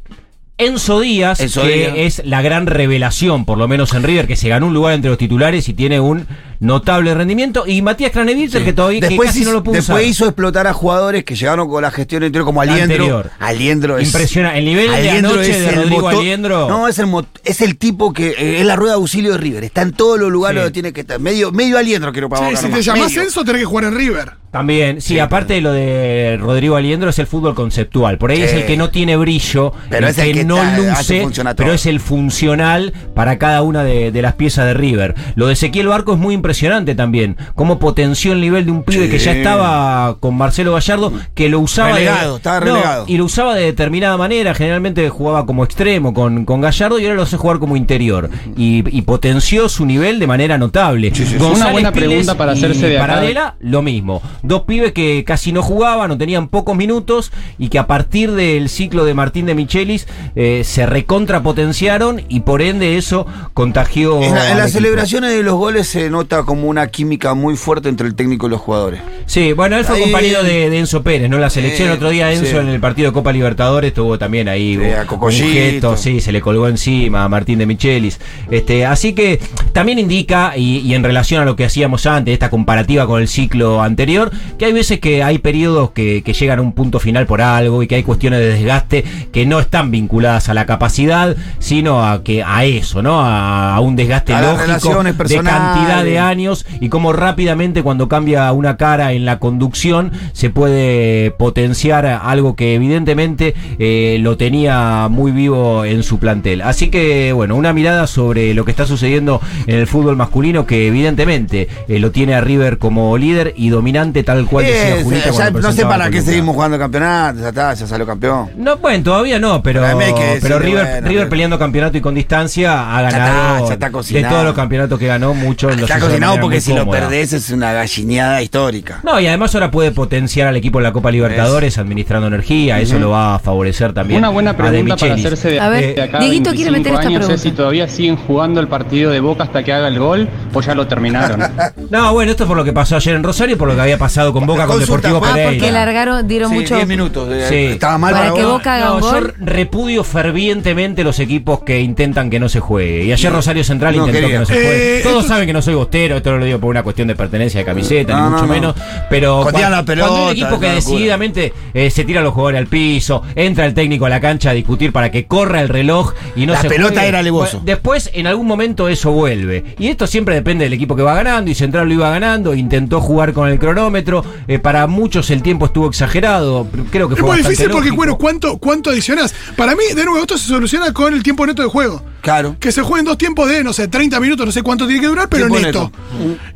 Enzo 0.60 1.02
Díaz, 1.02 1.40
Enzo 1.40 1.62
que 1.62 1.92
Díaz. 1.92 1.94
es 1.96 2.26
la 2.26 2.42
gran 2.42 2.66
revelación, 2.66 3.46
por 3.46 3.60
lo 3.60 3.68
menos 3.68 3.94
en 3.94 4.02
River, 4.02 4.26
que 4.26 4.36
se 4.36 4.50
ganó 4.50 4.66
un 4.66 4.74
lugar 4.74 4.96
entre 4.96 5.10
los 5.10 5.18
titulares 5.20 5.70
y 5.70 5.76
tiene 5.76 6.00
un 6.00 6.26
notable 6.60 7.14
rendimiento. 7.14 7.66
Y 7.68 7.82
Matías 7.82 8.12
Craneviter, 8.12 8.64
que 8.64 8.74
todavía 8.74 9.00
que 9.02 9.08
Después, 9.08 9.28
casi 9.30 9.42
hizo, 9.42 9.50
no 9.50 9.58
lo 9.58 9.64
pudo 9.64 9.76
después 9.76 10.00
usar. 10.00 10.10
hizo 10.10 10.26
explotar 10.26 10.68
a 10.68 10.74
jugadores 10.74 11.24
que 11.24 11.36
llegaron 11.36 11.70
con 11.70 11.82
la 11.82 11.92
gestión 11.92 12.24
anterior, 12.24 12.46
como 12.46 12.62
Aliendro. 12.62 12.84
anterior. 12.96 13.32
Aliendro 13.40 13.98
es. 13.98 14.08
Impresiona- 14.14 14.58
el 14.58 14.66
nivel 14.66 14.90
de 14.90 14.96
Aliendro 14.96 15.34
anoche 15.34 15.50
es 15.52 15.60
de 15.66 15.72
Rodrigo 15.72 16.02
motor- 16.02 16.20
Aliendro. 16.22 16.68
No, 16.70 16.88
es 16.88 17.00
el, 17.00 17.08
es 17.44 17.62
el 17.62 17.78
tipo 17.78 18.14
que 18.14 18.30
eh, 18.30 18.60
es 18.60 18.66
la 18.66 18.76
rueda 18.76 18.94
de 18.94 18.98
auxilio 18.98 19.32
de 19.34 19.38
River. 19.38 19.64
Está 19.64 19.82
en 19.82 19.92
todos 19.94 20.20
los 20.20 20.32
lugares 20.32 20.58
Sí. 20.58 20.64
donde 20.64 20.74
tiene 20.74 20.94
que 20.94 21.02
estar. 21.02 21.20
Medio, 21.20 21.52
medio 21.52 21.78
Aliendro 21.78 22.12
quiero 22.12 22.30
para 22.30 22.50
Sí, 22.50 22.56
si 22.58 22.70
te 22.72 22.82
llamás 22.82 23.10
Medio. 23.10 23.22
Enzo, 23.24 23.44
tenés 23.46 23.62
que 23.62 23.66
jugar 23.66 23.86
en 23.86 23.96
River. 23.96 24.32
También, 24.52 25.02
sí, 25.02 25.20
aparte 25.20 25.54
de 25.56 25.62
lo 25.62 25.72
de 25.74 26.38
Rodrigo 26.40 26.78
Aliendro 26.78 27.10
es 27.10 27.20
el 27.20 27.28
fútbol 27.28 27.54
conceptual. 27.54 28.18
Por 28.18 28.32
ahí 28.32 28.38
Sí. 28.38 28.44
es 28.44 28.54
el 28.54 28.66
que 28.66 28.78
no 28.78 28.90
tiene 28.90 29.16
brillo, 29.18 29.74
Pero 29.90 30.08
el 30.08 30.12
es 30.12 30.18
el 30.18 30.28
que, 30.28 30.34
que 30.40 30.46
no 30.46 30.58
hace 30.58 31.24
luce, 31.24 31.44
pero 31.56 31.74
es 31.74 31.86
el 31.86 32.00
funcional 32.00 32.94
para 33.14 33.38
cada 33.38 33.62
una 33.62 33.84
de, 33.84 34.12
de 34.12 34.22
las 34.22 34.34
piezas 34.36 34.66
de 34.66 34.74
River. 34.74 35.16
Lo 35.36 35.48
de 35.48 35.54
Ezequiel 35.54 35.88
Barco 35.88 36.14
es 36.14 36.18
muy 36.20 36.34
impresionante 36.34 36.47
también. 36.96 37.38
Cómo 37.56 37.80
potenció 37.80 38.34
el 38.34 38.42
nivel 38.42 38.66
de 38.66 38.72
un 38.72 38.84
pibe 38.84 39.06
Sí. 39.06 39.12
que 39.12 39.20
ya 39.20 39.32
estaba 39.32 40.18
con 40.20 40.36
Marcelo 40.36 40.74
Gallardo, 40.74 41.12
que 41.34 41.50
lo 41.50 41.60
usaba. 41.60 41.90
de- 41.90 41.96
Relegado, 41.96 42.40
No, 42.66 43.06
y 43.08 43.18
lo 43.18 43.26
usaba 43.26 43.56
de 43.56 43.64
determinada 43.64 44.18
manera. 44.18 44.54
Generalmente 44.54 45.10
jugaba 45.10 45.46
como 45.46 45.64
extremo 45.64 46.14
con, 46.14 46.46
con 46.46 46.62
Gallardo 46.62 47.00
y 47.00 47.04
ahora 47.04 47.16
lo 47.16 47.22
hace 47.24 47.38
jugar 47.38 47.60
como 47.60 47.76
interior. 47.76 48.30
Y, 48.56 48.84
y 48.96 49.02
potenció 49.04 49.70
su 49.70 49.86
nivel 49.86 50.20
de 50.20 50.28
manera 50.28 50.58
notable. 50.58 51.10
González 51.10 51.42
Una 51.58 51.72
buena 51.72 51.92
Piles 51.92 52.08
pregunta 52.10 52.36
para 52.38 52.52
hacerse 52.54 52.88
de 52.88 52.98
acá. 52.98 53.08
Paradela, 53.08 53.56
lo 53.60 53.82
mismo. 53.82 54.22
Dos 54.44 54.64
pibes 54.64 54.94
que 54.94 55.24
casi 55.26 55.52
no 55.52 55.62
jugaban 55.64 56.12
o 56.12 56.18
tenían 56.18 56.48
pocos 56.48 56.76
minutos 56.76 57.32
y 57.58 57.70
que 57.70 57.80
a 57.80 57.88
partir 57.88 58.32
del 58.32 58.70
ciclo 58.70 59.06
de 59.06 59.14
Martín 59.14 59.46
de 59.46 59.56
Michelis 59.56 60.08
eh, 60.36 60.64
se 60.66 60.86
recontrapotenciaron 60.86 62.22
y 62.30 62.42
por 62.42 62.62
ende 62.62 62.98
eso 62.98 63.26
contagió. 63.54 64.22
En, 64.22 64.34
la- 64.36 64.46
en 64.46 64.52
al 64.54 64.58
las 64.58 64.68
equipo. 64.68 64.80
celebraciones 64.84 65.32
de 65.32 65.44
los 65.44 65.56
goles 65.56 65.88
se 65.88 66.10
nota 66.10 66.37
como 66.46 66.68
una 66.68 66.88
química 66.88 67.34
muy 67.34 67.56
fuerte 67.56 67.90
entre 67.90 68.08
el 68.08 68.16
técnico 68.16 68.48
y 68.48 68.50
los 68.50 68.62
jugadores. 68.62 69.02
Sí, 69.26 69.54
bueno, 69.54 69.76
él 69.78 69.84
fue 69.86 69.96
Ahí- 69.98 70.02
compañero 70.04 70.44
de, 70.44 70.70
de 70.70 70.80
Enzo 70.80 71.04
Pérez, 71.04 71.30
¿no? 71.30 71.38
La 71.38 71.50
selección. 71.50 71.90
El 71.90 71.96
otro 71.96 72.10
día 72.10 72.32
Enzo 72.32 72.46
sí. 72.46 72.56
en 72.56 72.68
el 72.70 72.80
partido 72.80 73.10
de 73.10 73.14
Copa 73.14 73.32
Libertadores 73.34 73.94
tuvo 73.94 74.18
también 74.18 74.48
ahí 74.48 74.76
Sí, 74.76 74.82
un- 74.82 75.24
un 75.24 75.32
gesto, 75.32 75.98
sí, 75.98 76.22
se 76.22 76.32
le 76.32 76.42
colgó 76.42 76.68
encima 76.68 77.24
a 77.24 77.30
Martín 77.30 77.60
de 77.60 77.66
Michelis. 77.66 78.20
Este, 78.50 78.86
así 78.86 79.14
que 79.14 79.40
también 79.74 80.00
indica, 80.00 80.54
y, 80.56 80.78
y 80.80 80.94
en 80.94 81.04
relación 81.04 81.42
a 81.42 81.46
lo 81.46 81.56
que 81.56 81.66
hacíamos 81.66 82.06
antes, 82.06 82.34
esta 82.34 82.50
comparativa 82.50 83.06
con 83.06 83.22
el 83.22 83.28
ciclo 83.28 83.82
anterior, 83.82 84.32
que 84.58 84.66
hay 84.66 84.74
veces 84.74 85.00
que 85.00 85.24
hay 85.24 85.38
periodos 85.40 85.92
que, 85.92 86.24
que 86.24 86.34
llegan 86.34 86.60
a 86.60 86.62
un 86.62 86.72
punto 86.74 87.00
final 87.00 87.26
por 87.26 87.42
algo 87.42 87.84
y 87.84 87.88
que 87.88 87.96
hay 87.96 88.04
cuestiones 88.04 88.40
de 88.40 88.48
desgaste 88.54 89.04
que 89.34 89.46
no 89.46 89.60
están 89.60 89.92
vinculadas 89.92 90.50
a 90.50 90.54
la 90.54 90.66
capacidad, 90.66 91.36
sino 91.60 92.06
a 92.08 92.24
que 92.24 92.44
a 92.44 92.64
eso, 92.66 93.02
¿no? 93.02 93.22
A, 93.22 93.76
a 93.76 93.80
un 93.82 93.96
desgaste 93.96 94.34
A 94.34 94.42
lógico 94.42 95.04
de 95.04 95.42
cantidad 95.44 96.04
de 96.04 96.20
años 96.28 96.66
y 96.80 96.90
cómo 96.90 97.14
rápidamente 97.14 97.84
cuando 97.84 98.08
cambia 98.08 98.52
una 98.52 98.78
cara 98.78 99.14
en 99.14 99.26
la 99.26 99.40
conducción 99.40 100.12
se 100.34 100.50
puede 100.50 101.32
potenciar 101.32 102.06
algo 102.06 102.56
que 102.56 102.76
evidentemente 102.76 103.56
eh, 103.80 104.18
lo 104.22 104.38
tenía 104.38 105.08
muy 105.10 105.32
vivo 105.32 105.86
en 105.86 106.04
su 106.04 106.20
plantel. 106.20 106.62
Así 106.62 106.90
que 106.90 107.34
bueno, 107.34 107.56
una 107.56 107.74
mirada 107.74 108.08
sobre 108.08 108.54
lo 108.54 108.66
que 108.66 108.72
está 108.72 108.86
sucediendo 108.86 109.42
en 109.66 109.76
el 109.76 109.88
fútbol 109.88 110.16
masculino 110.16 110.66
que 110.66 110.88
evidentemente 110.88 111.68
eh, 111.88 112.00
lo 112.00 112.12
tiene 112.12 112.36
a 112.36 112.42
River 112.42 112.78
como 112.78 113.18
líder 113.18 113.54
y 113.56 113.70
dominante 113.70 114.24
tal 114.24 114.46
cual 114.46 114.66
decía 114.66 115.00
Eh, 115.00 115.04
Julita 115.04 115.32
ya 115.32 115.52
no 115.52 115.72
sé 115.72 115.86
para 115.86 116.10
qué 116.10 116.22
seguimos 116.22 116.56
jugando 116.56 116.78
campeonato, 116.78 117.40
ya 117.40 117.50
está, 117.50 117.74
ya 117.74 117.88
salió 117.88 118.06
campeón. 118.06 118.50
No, 118.58 118.78
bueno, 118.78 119.04
todavía 119.04 119.40
no, 119.40 119.62
pero, 119.62 119.82
que 120.16 120.40
pero 120.42 120.60
River, 120.60 120.86
bueno, 120.86 121.08
River 121.08 121.30
peleando 121.30 121.60
campeonato 121.60 121.98
y 121.98 122.02
con 122.02 122.16
distancia 122.16 122.96
ha 122.96 123.02
Ya 123.02 123.08
está, 123.08 123.18
ganado 123.18 123.68
ya 123.68 123.74
está 123.74 123.90
de 123.90 124.24
todos 124.24 124.44
los 124.44 124.54
campeonatos 124.54 125.00
que 125.00 125.08
ganó, 125.08 125.34
muchos 125.34 125.80
los 125.80 125.90
de 126.20 126.26
manera 126.28 126.42
porque 126.42 126.62
si 126.62 126.74
lo 126.74 126.90
perdés 126.90 127.34
es 127.34 127.50
una 127.50 127.74
gallineada 127.74 128.42
histórica. 128.42 129.00
No, 129.04 129.20
y 129.20 129.28
además 129.28 129.54
ahora 129.56 129.72
puede 129.72 129.92
potenciar 129.92 130.48
al 130.48 130.56
equipo 130.56 130.80
en 130.80 130.84
la 130.84 130.94
Copa 130.94 131.12
Libertadores 131.12 131.78
administrando 131.78 132.28
energía, 132.28 132.80
eso 132.80 133.00
lo 133.00 133.10
va 133.12 133.36
a 133.36 133.40
favorecer 133.40 133.94
también. 133.94 134.20
Una 134.20 134.30
buena 134.30 134.56
pregunta 134.56 134.96
para 134.98 135.14
hacerse 135.16 135.50
de, 135.52 135.60
A 135.60 135.70
ver, 135.70 135.96
de 135.96 136.02
acá 136.02 136.20
Dieguito 136.20 136.52
quiere 136.52 136.72
25 136.72 136.78
meter 136.80 136.94
esta 136.94 137.08
años 137.08 137.20
pregunta. 137.20 137.36
es 137.36 137.42
si 137.42 137.52
todavía 137.52 137.88
siguen 137.88 138.16
jugando 138.18 138.60
el 138.60 138.68
partido 138.68 139.12
de 139.12 139.20
Boca 139.20 139.44
hasta 139.44 139.64
que 139.64 139.74
haga 139.74 139.88
el 139.88 140.00
gol 140.00 140.28
o 140.54 140.62
ya 140.62 140.76
lo 140.76 140.88
terminaron. 140.88 141.42
No, 141.90 142.12
bueno, 142.14 142.32
esto 142.32 142.44
es 142.44 142.48
por 142.48 142.58
lo 142.58 142.66
que 142.66 142.74
pasó 142.74 142.98
ayer 142.98 143.16
en 143.16 143.24
Rosario 143.24 143.56
y 143.56 143.58
por 143.58 143.68
lo 143.68 143.76
que 143.76 143.82
había 143.82 143.98
pasado 143.98 144.34
con 144.34 144.46
Boca 144.46 144.66
con 144.66 144.78
Deportivo 144.80 145.22
Ah, 145.24 145.32
Pereira. 145.34 145.52
porque 145.52 145.72
largaron, 145.72 146.28
dieron 146.28 146.50
Sí, 146.50 146.56
mucho. 146.56 146.76
10 146.76 146.88
minutos. 146.88 147.30
eh, 147.32 147.46
Sí. 147.48 147.56
Estaba 147.74 147.98
mal 147.98 148.14
Para 148.14 148.34
que. 148.34 148.44
Boca 148.44 148.76
haga 148.76 148.86
No, 148.88 148.96
un 148.96 149.02
yo 149.02 149.12
gol. 149.12 149.34
repudio 149.40 150.04
fervientemente 150.04 151.04
los 151.04 151.20
equipos 151.20 151.62
que 151.64 151.80
intentan 151.80 152.30
que 152.30 152.40
no 152.40 152.50
se 152.50 152.60
juegue. 152.60 153.06
Y 153.06 153.12
ayer 153.14 153.32
Rosario 153.32 153.64
Central 153.64 153.96
No 153.96 154.02
intentó 154.08 154.20
quería. 154.28 154.36
que 154.36 154.40
no 154.40 154.46
se 154.46 154.54
juegue. 154.54 155.00
Eh, 155.00 155.02
Todos 155.04 155.18
esto- 155.24 155.28
saben 155.34 155.48
que 155.48 155.54
no 155.54 155.62
soy 155.62 155.76
bostero, 155.76 156.07
esto 156.16 156.32
no 156.32 156.38
lo 156.38 156.46
digo 156.46 156.60
por 156.60 156.70
una 156.70 156.84
cuestión 156.84 157.08
de 157.10 157.16
pertenencia 157.16 157.60
de 157.60 157.66
camiseta, 157.66 158.14
No, 158.18 158.24
ni 158.26 158.30
mucho 158.32 158.42
no, 158.44 158.48
no. 158.48 158.54
menos. 158.54 158.76
Pero 159.10 159.44
Jotean 159.44 159.64
cua- 159.72 159.76
la 159.76 159.84
pelota, 159.86 160.08
cuando 160.10 160.28
hay 160.28 160.32
un 160.32 160.44
equipo 160.46 160.60
que 160.62 160.70
decididamente 160.70 161.54
eh, 161.74 161.90
se 161.92 162.04
tira 162.06 162.22
a 162.22 162.24
los 162.24 162.34
jugadores 162.34 162.60
al 162.60 162.68
piso, 162.68 163.24
entra 163.36 163.66
el 163.66 163.74
técnico 163.74 164.06
a 164.06 164.10
la 164.10 164.22
cancha 164.22 164.52
a 164.52 164.54
discutir 164.54 164.92
para 164.94 165.12
que 165.12 165.26
corra 165.26 165.62
el 165.62 165.70
reloj 165.70 166.14
y 166.36 166.46
no 166.46 166.54
La 166.54 166.62
se 166.62 166.70
pelota 166.70 166.94
juegue, 166.94 167.08
era 167.10 167.20
alevoso. 167.20 167.58
bueno, 167.58 167.66
Después, 167.66 168.10
en 168.14 168.28
algún 168.28 168.48
momento, 168.48 168.88
eso 168.90 169.12
vuelve. 169.12 169.76
Y 169.78 169.88
esto 169.88 170.08
siempre 170.08 170.36
depende 170.36 170.64
del 170.66 170.74
equipo 170.74 170.96
que 170.96 171.02
va 171.04 171.14
ganando. 171.16 171.52
Y 171.52 171.56
Central 171.56 171.88
lo 171.88 171.94
iba 171.94 172.10
ganando. 172.10 172.54
Intentó 172.56 173.02
jugar 173.02 173.34
con 173.34 173.50
el 173.50 173.60
cronómetro. 173.60 174.24
Eh, 174.48 174.60
para 174.60 174.88
muchos 174.88 175.30
el 175.32 175.42
tiempo 175.42 175.66
estuvo 175.66 175.88
exagerado. 175.88 176.68
Creo 176.92 177.08
que 177.08 177.16
Es 177.16 177.20
fue 177.20 177.30
muy 177.30 177.38
difícil 177.40 177.66
porque, 177.66 177.78
lógico. 177.90 177.96
bueno, 177.96 178.18
¿cuánto, 178.18 178.58
¿cuánto 178.58 178.90
adicionás? 178.90 179.34
Para 179.56 179.74
mí, 179.76 179.84
de 179.96 180.06
nuevo, 180.06 180.20
esto 180.20 180.38
se 180.38 180.48
soluciona 180.48 180.92
con 180.94 181.14
el 181.14 181.24
tiempo 181.24 181.46
neto 181.46 181.62
de 181.62 181.68
juego. 181.70 182.02
Claro. 182.28 182.58
Que 182.60 182.74
se 182.74 182.82
jueguen 182.82 183.06
dos 183.06 183.18
tiempos 183.18 183.48
de, 183.48 183.64
no 183.64 183.72
sé, 183.72 183.88
30 183.88 184.20
minutos, 184.20 184.46
no 184.46 184.52
sé 184.52 184.62
cuánto 184.62 184.86
tiene 184.86 185.00
que 185.00 185.08
durar, 185.08 185.30
pero 185.30 185.48
neto. 185.48 185.90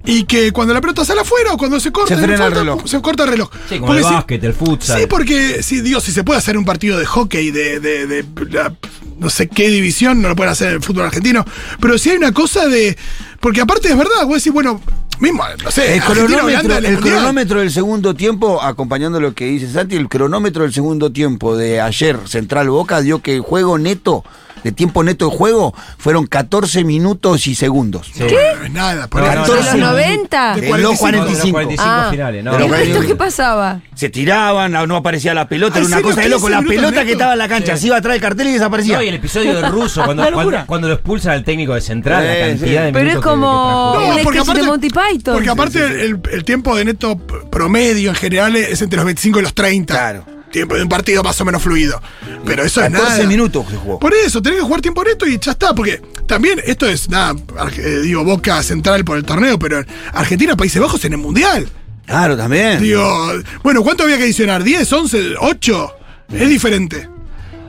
Y 0.03 0.25
que 0.25 0.51
cuando 0.51 0.73
la 0.73 0.81
pelota 0.81 1.05
sale 1.05 1.21
afuera 1.21 1.53
o 1.53 1.57
cuando 1.57 1.79
se 1.79 1.93
corta, 1.93 2.09
Se 2.13 2.17
frena 2.17 2.33
el 2.33 2.39
falta, 2.39 2.59
reloj. 2.59 2.81
se 2.85 3.01
corta 3.01 3.23
el 3.23 3.29
reloj. 3.29 3.49
Sí, 3.69 3.75
como 3.75 3.85
Porque 3.87 4.01
el 4.01 4.07
si- 4.07 4.13
básquet, 4.13 4.43
el 4.43 4.53
futsal. 4.53 4.99
Sí, 4.99 5.07
porque, 5.07 5.63
sí, 5.63 5.79
digo, 5.79 6.01
si 6.01 6.11
se 6.11 6.25
puede 6.25 6.39
hacer 6.39 6.57
un 6.57 6.65
partido 6.65 6.99
de 6.99 7.05
hockey 7.05 7.51
de, 7.51 7.79
de- 7.79 8.05
de 8.05 8.25
la- 8.51 8.75
no 9.17 9.29
sé 9.29 9.47
qué 9.47 9.69
división, 9.69 10.21
no 10.21 10.27
lo 10.27 10.35
pueden 10.35 10.51
hacer 10.51 10.67
en 10.69 10.73
el 10.75 10.81
fútbol 10.83 11.05
argentino, 11.05 11.45
pero 11.79 11.97
si 11.97 12.09
hay 12.09 12.17
una 12.17 12.33
cosa 12.33 12.67
de... 12.67 12.97
Porque 13.39 13.61
aparte 13.61 13.87
es 13.87 13.97
verdad, 13.97 14.25
vos 14.25 14.35
decís, 14.35 14.51
bueno, 14.51 14.81
mismo, 15.19 15.43
no 15.63 15.71
sé, 15.71 15.95
El 15.95 16.01
cronómetro, 16.01 16.77
en 16.79 16.85
el 16.85 16.99
cronómetro 16.99 17.59
del 17.61 17.71
segundo 17.71 18.13
tiempo, 18.13 18.61
acompañando 18.61 19.21
lo 19.21 19.33
que 19.33 19.45
dice 19.45 19.71
Santi, 19.71 19.95
el 19.95 20.09
cronómetro 20.09 20.63
del 20.63 20.73
segundo 20.73 21.13
tiempo 21.13 21.55
de 21.55 21.79
ayer, 21.79 22.19
Central 22.25 22.69
Boca, 22.69 22.99
dio 23.01 23.21
que 23.21 23.35
el 23.35 23.41
juego 23.41 23.77
neto, 23.77 24.23
de 24.63 24.71
tiempo 24.71 25.03
neto 25.03 25.29
de 25.29 25.35
juego, 25.35 25.73
fueron 25.97 26.25
14 26.27 26.83
minutos 26.83 27.47
y 27.47 27.55
segundos. 27.55 28.11
Sí. 28.13 28.23
No 28.23 28.65
es 28.65 28.71
nada, 28.71 29.07
por 29.07 29.21
No, 29.21 29.27
el- 29.29 29.35
no, 29.35 29.41
¿De 29.43 29.49
no, 29.49 29.55
los 29.55 29.75
no. 29.75 29.91
90? 29.91 30.55
De 30.55 30.61
los 30.61 30.69
45. 30.69 30.71
No, 30.71 30.77
de 30.77 30.83
los 30.83 30.99
45. 30.99 31.53
45 31.53 31.83
Ah. 31.85 32.07
finales, 32.11 32.43
no. 32.43 32.59
¿Y 32.59 32.81
esto 32.91 33.01
qué 33.07 33.15
pasaba? 33.15 33.81
Se 33.95 34.09
tiraban, 34.09 34.71
no 34.87 34.95
aparecía 34.95 35.33
la 35.33 35.47
pelota, 35.47 35.77
era 35.77 35.85
¿en 35.85 35.87
una 35.87 35.95
serio? 35.97 36.09
cosa 36.11 36.21
de 36.21 36.29
loco. 36.29 36.47
15 36.47 36.61
La 36.61 36.67
pelota 36.67 36.99
que 36.99 37.05
neto? 37.05 37.11
estaba 37.13 37.33
en 37.33 37.39
la 37.39 37.47
cancha, 37.47 37.77
se 37.77 37.87
iba 37.87 37.97
atrás 37.97 38.13
del 38.13 38.21
cartel 38.21 38.47
y 38.47 38.51
desaparecía. 38.53 38.97
No, 38.97 39.03
y 39.03 39.07
el 39.07 39.15
episodio 39.15 39.61
de 39.61 39.69
Russo, 39.69 40.03
cuando, 40.05 40.31
cuando, 40.31 40.65
cuando 40.65 40.87
lo 40.87 40.93
expulsan 40.95 41.33
al 41.33 41.43
técnico 41.43 41.73
de 41.73 41.81
Central, 41.81 42.25
la 42.25 42.33
Sí, 42.33 42.39
cantidad 42.39 42.81
sí. 42.81 42.85
de 42.87 42.93
Pero 42.93 43.09
es 43.09 43.15
que- 43.15 43.21
como 43.21 43.93
que 43.97 44.27
un 44.27 44.33
sketch 44.33 44.55
de 44.55 44.63
Monty 44.63 44.87
Python. 44.89 45.33
Porque 45.35 45.49
aparte 45.49 45.79
El, 46.05 46.19
el 46.31 46.43
tiempo 46.43 46.75
de 46.75 46.85
neto 46.85 47.17
promedio 47.17 48.09
en 48.09 48.15
general 48.15 48.55
es 48.55 48.81
entre 48.81 48.97
los 48.97 49.05
25 49.05 49.39
y 49.39 49.41
los 49.43 49.53
30. 49.53 49.93
Claro. 49.93 50.25
Tiempo 50.51 50.75
de 50.75 50.83
un 50.83 50.89
partido 50.89 51.23
más 51.23 51.39
o 51.39 51.45
menos 51.45 51.61
fluido. 51.61 52.01
Pero 52.45 52.63
eso 52.63 52.81
es 52.81 52.91
14 52.91 53.11
nada. 53.17 53.27
minutos 53.27 53.65
que 53.69 53.75
jugó. 53.77 53.99
Por 53.99 54.13
eso, 54.13 54.41
tenés 54.41 54.59
que 54.59 54.65
jugar 54.65 54.81
tiempo 54.81 55.03
neto 55.03 55.25
y 55.25 55.39
ya 55.39 55.51
está. 55.51 55.73
Porque 55.73 56.01
también 56.27 56.61
esto 56.65 56.87
es, 56.87 57.09
nada, 57.09 57.35
eh, 57.77 57.99
digo, 58.03 58.23
Boca 58.23 58.61
Central 58.63 59.05
por 59.05 59.17
el 59.17 59.23
torneo, 59.23 59.57
pero 59.57 59.83
Argentina, 60.13 60.55
Países 60.55 60.81
Bajos 60.81 61.03
en 61.05 61.13
el 61.13 61.19
Mundial. 61.19 61.67
Claro, 62.05 62.35
también. 62.35 62.81
Digo, 62.81 63.31
bueno, 63.63 63.83
¿cuánto 63.83 64.03
había 64.03 64.17
que 64.17 64.23
adicionar? 64.23 64.63
¿10, 64.63 64.91
11, 64.91 65.35
8? 65.39 65.95
Es 66.33 66.49
diferente. 66.49 67.07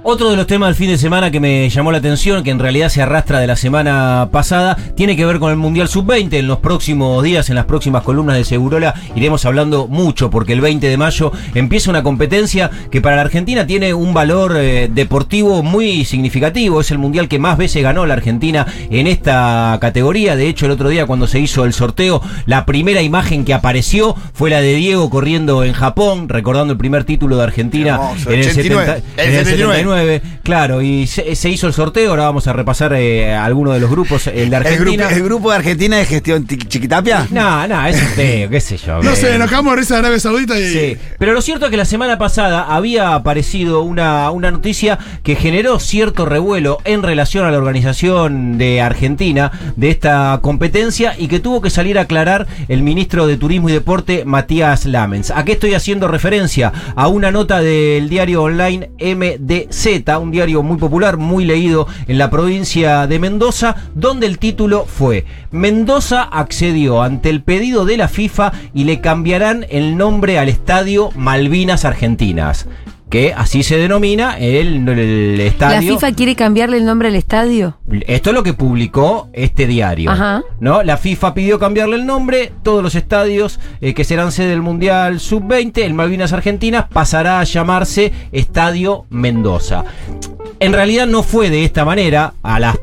Otro 0.04 0.30
de 0.30 0.36
los 0.36 0.48
temas 0.48 0.66
del 0.68 0.74
fin 0.74 0.88
de 0.88 0.98
semana 0.98 1.30
que 1.30 1.38
me 1.38 1.70
llamó 1.70 1.92
la 1.92 1.98
atención, 1.98 2.42
que 2.42 2.50
en 2.50 2.58
realidad 2.58 2.88
se 2.88 3.00
arrastra 3.00 3.38
de 3.38 3.46
la 3.46 3.54
semana 3.54 4.30
pasada, 4.32 4.76
tiene 4.96 5.14
que 5.16 5.24
ver 5.24 5.38
con 5.38 5.52
el 5.52 5.56
Mundial 5.56 5.86
Sub-20. 5.86 6.38
En 6.38 6.48
los 6.48 6.58
próximos 6.58 7.22
días, 7.22 7.48
en 7.50 7.54
las 7.54 7.66
próximas 7.66 8.02
columnas 8.02 8.36
de 8.36 8.44
Segurola, 8.44 8.94
iremos 9.14 9.44
hablando 9.44 9.86
mucho, 9.86 10.28
porque 10.28 10.54
el 10.54 10.60
20 10.60 10.88
de 10.88 10.96
mayo 10.96 11.30
empieza 11.54 11.88
una 11.88 12.02
competencia 12.02 12.68
que 12.90 13.00
para 13.00 13.14
la 13.14 13.22
Argentina 13.22 13.64
tiene 13.64 13.94
un 13.94 14.12
valor 14.12 14.56
eh, 14.56 14.90
deportivo 14.92 15.62
muy 15.62 16.04
significativo. 16.04 16.80
Es 16.80 16.90
el 16.90 16.98
Mundial 16.98 17.28
que 17.28 17.38
más 17.38 17.56
veces 17.56 17.84
ganó 17.84 18.04
la 18.04 18.14
Argentina 18.14 18.66
en 18.90 19.06
esta 19.06 19.78
categoría. 19.80 20.34
De 20.34 20.48
hecho, 20.48 20.66
el 20.66 20.72
otro 20.72 20.88
día 20.88 21.06
cuando 21.06 21.28
se 21.28 21.38
hizo 21.38 21.64
el 21.64 21.74
sorteo, 21.74 22.20
la 22.46 22.66
primera 22.66 23.02
imagen 23.02 23.44
que 23.44 23.54
apareció 23.54 24.16
fue 24.34 24.50
la 24.50 24.60
de 24.60 24.74
Diego 24.74 25.08
corriendo 25.10 25.62
en 25.62 25.74
Japón, 25.74 26.28
recordando 26.28 26.72
el 26.72 26.78
primer 26.78 27.04
título 27.04 27.36
de 27.36 27.44
Argentina 27.44 27.94
Hermoso, 27.94 28.30
en 28.32 28.40
el 28.40 28.48
89. 28.48 28.86
70 28.86 29.22
El 29.22 29.28
en 29.28 29.38
el 29.38 29.44
79. 29.44 29.91
79. 29.96 30.22
Claro, 30.42 30.82
y 30.82 31.06
se, 31.06 31.34
se 31.36 31.48
hizo 31.50 31.66
el 31.66 31.72
sorteo, 31.72 32.10
ahora 32.10 32.24
vamos 32.24 32.46
a 32.46 32.52
repasar 32.52 32.92
eh, 32.94 33.34
algunos 33.34 33.74
de 33.74 33.80
los 33.80 33.90
grupos, 33.90 34.26
el 34.26 34.50
de 34.50 34.56
El 34.56 34.62
grupo, 34.62 34.68
Argentina. 34.68 35.08
el 35.10 35.22
grupo 35.22 35.50
de 35.50 35.56
Argentina 35.56 35.96
de 35.98 36.04
gestión 36.04 36.44
Ti- 36.46 36.56
Chiquitapia. 36.58 37.26
No, 37.30 37.66
no, 37.68 37.86
es 37.86 37.98
sorteo, 37.98 38.50
qué 38.50 38.60
sé 38.60 38.76
yo. 38.76 39.02
No 39.02 39.10
eh. 39.12 39.16
sé, 39.16 39.38
nos 39.38 39.46
acabamos 39.46 39.74
de 39.74 39.80
risa 39.80 39.94
de 39.94 40.00
Arabia 40.00 40.18
Saudita 40.20 40.58
y. 40.58 40.68
Sí, 40.72 40.96
pero 41.18 41.32
lo 41.32 41.42
cierto 41.42 41.66
es 41.66 41.70
que 41.70 41.76
la 41.76 41.84
semana 41.84 42.18
pasada 42.18 42.64
había 42.74 43.14
aparecido 43.14 43.82
una, 43.82 44.30
una 44.30 44.50
noticia 44.50 44.98
que 45.22 45.36
generó 45.36 45.78
cierto 45.78 46.24
revuelo 46.26 46.78
en 46.84 47.02
relación 47.02 47.44
a 47.46 47.50
la 47.50 47.58
organización 47.58 48.58
de 48.58 48.80
Argentina 48.80 49.52
de 49.76 49.90
esta 49.90 50.38
competencia 50.42 51.14
y 51.18 51.28
que 51.28 51.38
tuvo 51.40 51.60
que 51.60 51.70
salir 51.70 51.98
a 51.98 52.02
aclarar 52.02 52.46
el 52.68 52.82
ministro 52.82 53.26
de 53.26 53.36
Turismo 53.36 53.68
y 53.68 53.72
Deporte, 53.72 54.24
Matías 54.24 54.86
Lamens. 54.86 55.30
¿A 55.30 55.44
qué 55.44 55.52
estoy 55.52 55.74
haciendo 55.74 56.08
referencia? 56.08 56.72
A 56.96 57.08
una 57.08 57.30
nota 57.30 57.60
del 57.60 58.08
diario 58.08 58.42
online 58.42 58.90
Un 59.82 60.30
diario 60.30 60.62
muy 60.62 60.76
popular, 60.76 61.16
muy 61.16 61.44
leído 61.44 61.88
en 62.06 62.16
la 62.16 62.30
provincia 62.30 63.08
de 63.08 63.18
Mendoza, 63.18 63.74
donde 63.96 64.26
el 64.26 64.38
título 64.38 64.86
fue 64.86 65.24
Mendoza 65.50 66.22
accedió 66.22 67.02
ante 67.02 67.30
el 67.30 67.42
pedido 67.42 67.84
de 67.84 67.96
la 67.96 68.06
FIFA 68.06 68.52
y 68.74 68.84
le 68.84 69.00
cambiarán 69.00 69.66
el 69.70 69.96
nombre 69.96 70.38
al 70.38 70.48
estadio 70.48 71.10
Malvinas 71.16 71.84
Argentinas. 71.84 72.68
Que 73.12 73.34
así 73.36 73.62
se 73.62 73.76
denomina 73.76 74.38
el, 74.38 74.88
el 74.88 75.36
¿La 75.36 75.44
estadio. 75.44 75.92
FIFA 75.92 76.12
quiere 76.12 76.34
cambiarle 76.34 76.78
el 76.78 76.86
nombre 76.86 77.08
al 77.08 77.14
estadio? 77.14 77.76
Esto 78.06 78.30
es 78.30 78.34
lo 78.34 78.42
que 78.42 78.54
publicó 78.54 79.28
este 79.34 79.66
diario. 79.66 80.10
Ajá. 80.10 80.42
¿no? 80.60 80.82
La 80.82 80.96
FIFA 80.96 81.34
pidió 81.34 81.58
cambiarle 81.58 81.96
el 81.96 82.06
nombre. 82.06 82.54
Todos 82.62 82.82
los 82.82 82.94
estadios 82.94 83.60
eh, 83.82 83.92
que 83.92 84.04
serán 84.04 84.32
sede 84.32 84.48
del 84.48 84.62
Mundial 84.62 85.20
Sub-20, 85.20 85.82
el 85.82 85.92
Malvinas 85.92 86.32
Argentinas, 86.32 86.86
pasará 86.90 87.40
a 87.40 87.44
llamarse 87.44 88.14
Estadio 88.32 89.04
Mendoza. 89.10 89.84
En 90.58 90.72
realidad 90.72 91.06
no 91.06 91.22
fue 91.22 91.50
de 91.50 91.66
esta 91.66 91.84
manera. 91.84 92.32
A 92.42 92.60
las 92.60 92.78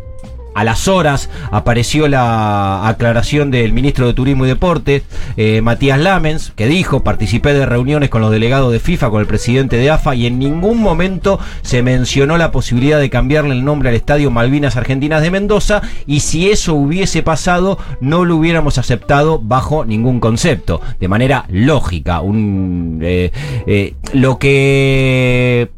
a 0.59 0.65
las 0.65 0.89
horas 0.89 1.29
apareció 1.51 2.09
la 2.09 2.85
aclaración 2.85 3.49
del 3.49 3.71
ministro 3.71 4.05
de 4.07 4.13
Turismo 4.13 4.43
y 4.43 4.49
Deportes, 4.49 5.03
eh, 5.37 5.61
Matías 5.61 5.97
Lamens, 5.97 6.51
que 6.53 6.67
dijo, 6.67 7.01
participé 7.01 7.53
de 7.53 7.65
reuniones 7.65 8.09
con 8.09 8.19
los 8.19 8.29
delegados 8.29 8.73
de 8.73 8.81
FIFA, 8.81 9.09
con 9.09 9.21
el 9.21 9.25
presidente 9.25 9.77
de 9.77 9.89
AFA, 9.89 10.15
y 10.15 10.25
en 10.25 10.37
ningún 10.37 10.81
momento 10.81 11.39
se 11.61 11.81
mencionó 11.81 12.37
la 12.37 12.51
posibilidad 12.51 12.99
de 12.99 13.09
cambiarle 13.09 13.53
el 13.53 13.63
nombre 13.63 13.87
al 13.87 13.95
estadio 13.95 14.31
Malvinas 14.31 14.75
Argentinas 14.75 15.21
de 15.21 15.31
Mendoza, 15.31 15.81
y 16.05 16.19
si 16.19 16.49
eso 16.49 16.73
hubiese 16.73 17.23
pasado, 17.23 17.79
no 18.01 18.25
lo 18.25 18.35
hubiéramos 18.35 18.77
aceptado 18.77 19.39
bajo 19.39 19.85
ningún 19.85 20.19
concepto, 20.19 20.81
de 20.99 21.07
manera 21.07 21.45
lógica. 21.47 22.19
Un, 22.19 22.99
eh, 23.01 23.31
eh, 23.65 23.93
lo 24.11 24.37
que 24.39 25.69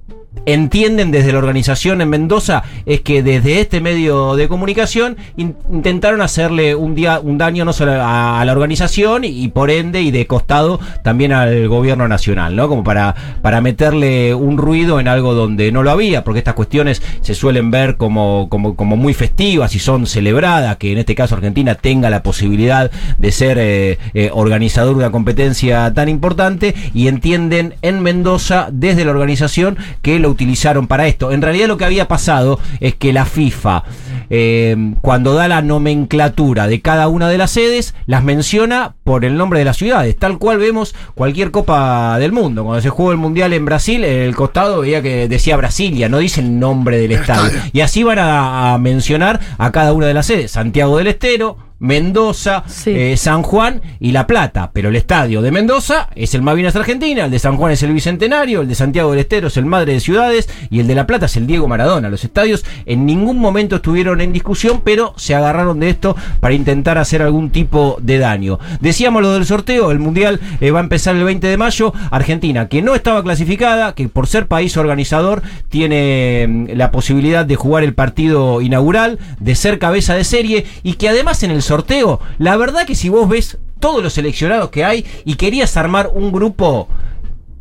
entienden 0.46 1.12
desde 1.12 1.32
la 1.32 1.38
organización 1.40 2.02
en 2.02 2.10
Mendoza 2.10 2.64
es 2.86 3.02
que 3.02 3.24
desde 3.24 3.62
este 3.62 3.82
medio 3.82 4.36
de 4.36 4.48
comunicación 4.48 5.18
in- 5.38 5.56
intentaron 5.72 6.22
hacerle 6.22 6.76
un, 6.76 6.96
día, 6.96 7.20
un 7.20 7.38
daño 7.38 7.66
no 7.66 7.74
solo 7.74 7.94
a, 7.96 8.44
la 8.44 8.52
organización 8.52 9.24
y, 9.24 9.28
y 9.28 9.48
por 9.50 9.70
ende 9.70 10.02
y 10.02 10.12
de 10.12 10.26
costado 10.28 10.80
también 11.04 11.32
al 11.32 11.68
gobierno 11.68 12.08
nacional, 12.08 12.56
¿no? 12.56 12.68
Como 12.68 12.84
para, 12.84 13.16
para 13.42 13.62
meterle 13.62 14.34
un 14.34 14.58
ruido 14.58 15.00
en 15.00 15.08
algo 15.08 15.34
donde 15.34 15.72
no 15.72 15.84
lo 15.84 15.92
había, 15.92 16.24
porque 16.24 16.40
estas 16.40 16.56
cuestiones 16.56 17.02
se 17.22 17.36
suelen 17.36 17.72
ver 17.72 17.98
como, 17.98 18.48
como, 18.50 18.76
como 18.76 18.96
muy 18.98 19.14
festivas 19.14 19.76
y 19.76 19.80
son 19.80 20.08
celebradas, 20.08 20.78
que 20.78 20.92
en 20.92 20.98
este 20.98 21.16
caso 21.16 21.36
Argentina 21.36 21.76
tenga 21.76 22.10
la 22.10 22.24
posibilidad 22.24 22.90
de 23.18 23.32
ser 23.32 23.58
eh, 23.60 23.98
eh, 24.14 24.30
organizador 24.34 24.94
de 24.94 25.00
una 25.00 25.12
competencia 25.12 25.94
tan 25.94 26.10
importante 26.10 26.74
y 26.94 27.08
entienden 27.08 27.76
en 27.82 28.02
Mendoza 28.02 28.70
desde 28.72 29.06
la 29.06 29.12
organización 29.12 29.78
que 30.02 30.20
lo 30.20 30.31
utilizaron 30.32 30.88
para 30.88 31.08
esto. 31.08 31.32
En 31.32 31.42
realidad 31.42 31.68
lo 31.68 31.78
que 31.78 31.86
había 31.86 32.08
pasado 32.08 32.60
es 32.80 32.96
que 32.96 33.14
la 33.14 33.26
FIFA, 33.26 33.84
eh, 34.30 34.94
cuando 35.02 35.34
da 35.34 35.48
la 35.48 35.62
nomenclatura 35.62 36.68
de 36.68 36.82
cada 36.82 37.08
una 37.08 37.30
de 37.30 37.38
las 37.38 37.52
sedes, 37.52 37.94
las 38.06 38.24
menciona 38.24 38.96
por 39.04 39.26
el 39.26 39.38
nombre 39.38 39.60
de 39.60 39.66
las 39.66 39.78
ciudades, 39.78 40.18
tal 40.18 40.38
cual 40.38 40.58
vemos 40.58 40.96
cualquier 41.16 41.52
Copa 41.52 42.18
del 42.20 42.32
Mundo. 42.32 42.64
Cuando 42.64 42.82
se 42.82 42.90
jugó 42.90 43.12
el 43.12 43.18
Mundial 43.18 43.54
en 43.54 43.66
Brasil, 43.66 44.04
en 44.04 44.22
el 44.22 44.36
costado 44.36 44.82
veía 44.82 45.02
que 45.02 45.28
decía 45.28 45.58
Brasilia, 45.58 46.10
no 46.10 46.20
dice 46.20 46.42
el 46.42 46.60
nombre 46.60 46.98
del 46.98 47.12
estadio. 47.12 47.52
Y 47.74 47.82
así 47.82 48.04
van 48.04 48.20
a, 48.20 48.74
a 48.74 48.78
mencionar 48.78 49.40
a 49.58 49.72
cada 49.72 49.94
una 49.94 50.08
de 50.08 50.14
las 50.14 50.26
sedes. 50.26 50.52
Santiago 50.52 50.98
del 50.98 51.08
Estero, 51.08 51.58
Mendoza, 51.82 52.64
Sí. 52.68 52.92
eh, 52.96 53.18
San 53.18 53.42
Juan 53.42 53.82
y 54.00 54.12
La 54.12 54.28
Plata. 54.28 54.70
Pero 54.72 54.90
el 54.90 54.96
estadio 54.96 55.42
de 55.42 55.52
Mendoza 55.52 56.08
es 56.16 56.34
el 56.36 56.42
Malvinas 56.42 56.76
Argentina, 56.76 57.26
el 57.26 57.32
de 57.32 57.40
San 57.40 57.58
Juan 57.58 57.72
es 57.74 57.84
el 57.84 57.92
Bicentenario, 57.92 58.62
el 58.62 58.68
de 58.68 58.76
Santiago 58.76 59.12
del 59.12 59.20
Estero 59.20 59.48
es 59.48 59.58
el 59.58 59.66
Madre 59.66 59.94
de 59.94 60.00
Ciudades 60.00 60.48
y 60.70 60.80
el 60.80 60.88
de 60.88 60.96
La 60.96 61.08
Plata 61.08 61.26
es 61.26 61.36
el 61.38 61.48
Diego 61.48 61.68
Maradona. 61.68 62.08
Los 62.10 62.24
estadios 62.24 62.64
en 62.86 63.06
ningún 63.06 63.40
momento 63.40 63.78
estuvieron 63.78 64.22
en 64.22 64.32
discusión, 64.32 64.82
pero 64.84 65.14
se 65.18 65.36
agarraron 65.36 65.80
de 65.80 65.90
esto 65.90 66.16
para 66.40 66.54
intentar 66.54 66.98
hacer 66.98 67.22
algún 67.22 67.50
tipo 67.50 67.98
de 68.02 68.20
daño. 68.20 68.60
Decíamos 68.80 69.22
lo 69.24 69.34
del 69.34 69.46
sorteo, 69.46 69.92
el 69.92 70.00
Mundial 70.00 70.40
eh, 70.62 70.72
va 70.72 70.80
a 70.80 70.84
empezar 70.84 71.16
el 71.16 71.24
20 71.24 71.48
de 71.48 71.58
mayo. 71.58 71.94
Argentina, 72.12 72.68
que 72.68 72.82
no 72.82 72.94
estaba 72.96 73.24
clasificada, 73.24 73.96
que 73.96 74.08
por 74.08 74.28
ser 74.28 74.46
país 74.48 74.78
organizador 74.78 75.42
tiene 75.70 76.46
mm, 76.48 76.68
la 76.78 76.92
posibilidad 76.92 77.46
de 77.46 77.56
jugar 77.56 77.84
el 77.84 77.94
partido 77.94 78.62
inaugural, 78.62 79.18
de 79.40 79.56
ser 79.56 79.80
cabeza 79.80 80.14
de 80.14 80.24
serie 80.24 80.66
y 80.84 80.94
que 80.94 81.10
además 81.10 81.42
en 81.44 81.52
el 81.52 81.62
sorteo, 81.72 82.20
la 82.38 82.58
verdad 82.58 82.86
que 82.86 82.96
si 82.96 83.08
vos 83.08 83.30
ves 83.30 83.58
todos 83.80 84.04
los 84.04 84.12
seleccionados 84.12 84.72
que 84.72 84.84
hay 84.84 85.06
y 85.24 85.36
querías 85.36 85.78
armar 85.78 86.12
un 86.14 86.34
grupo 86.34 86.90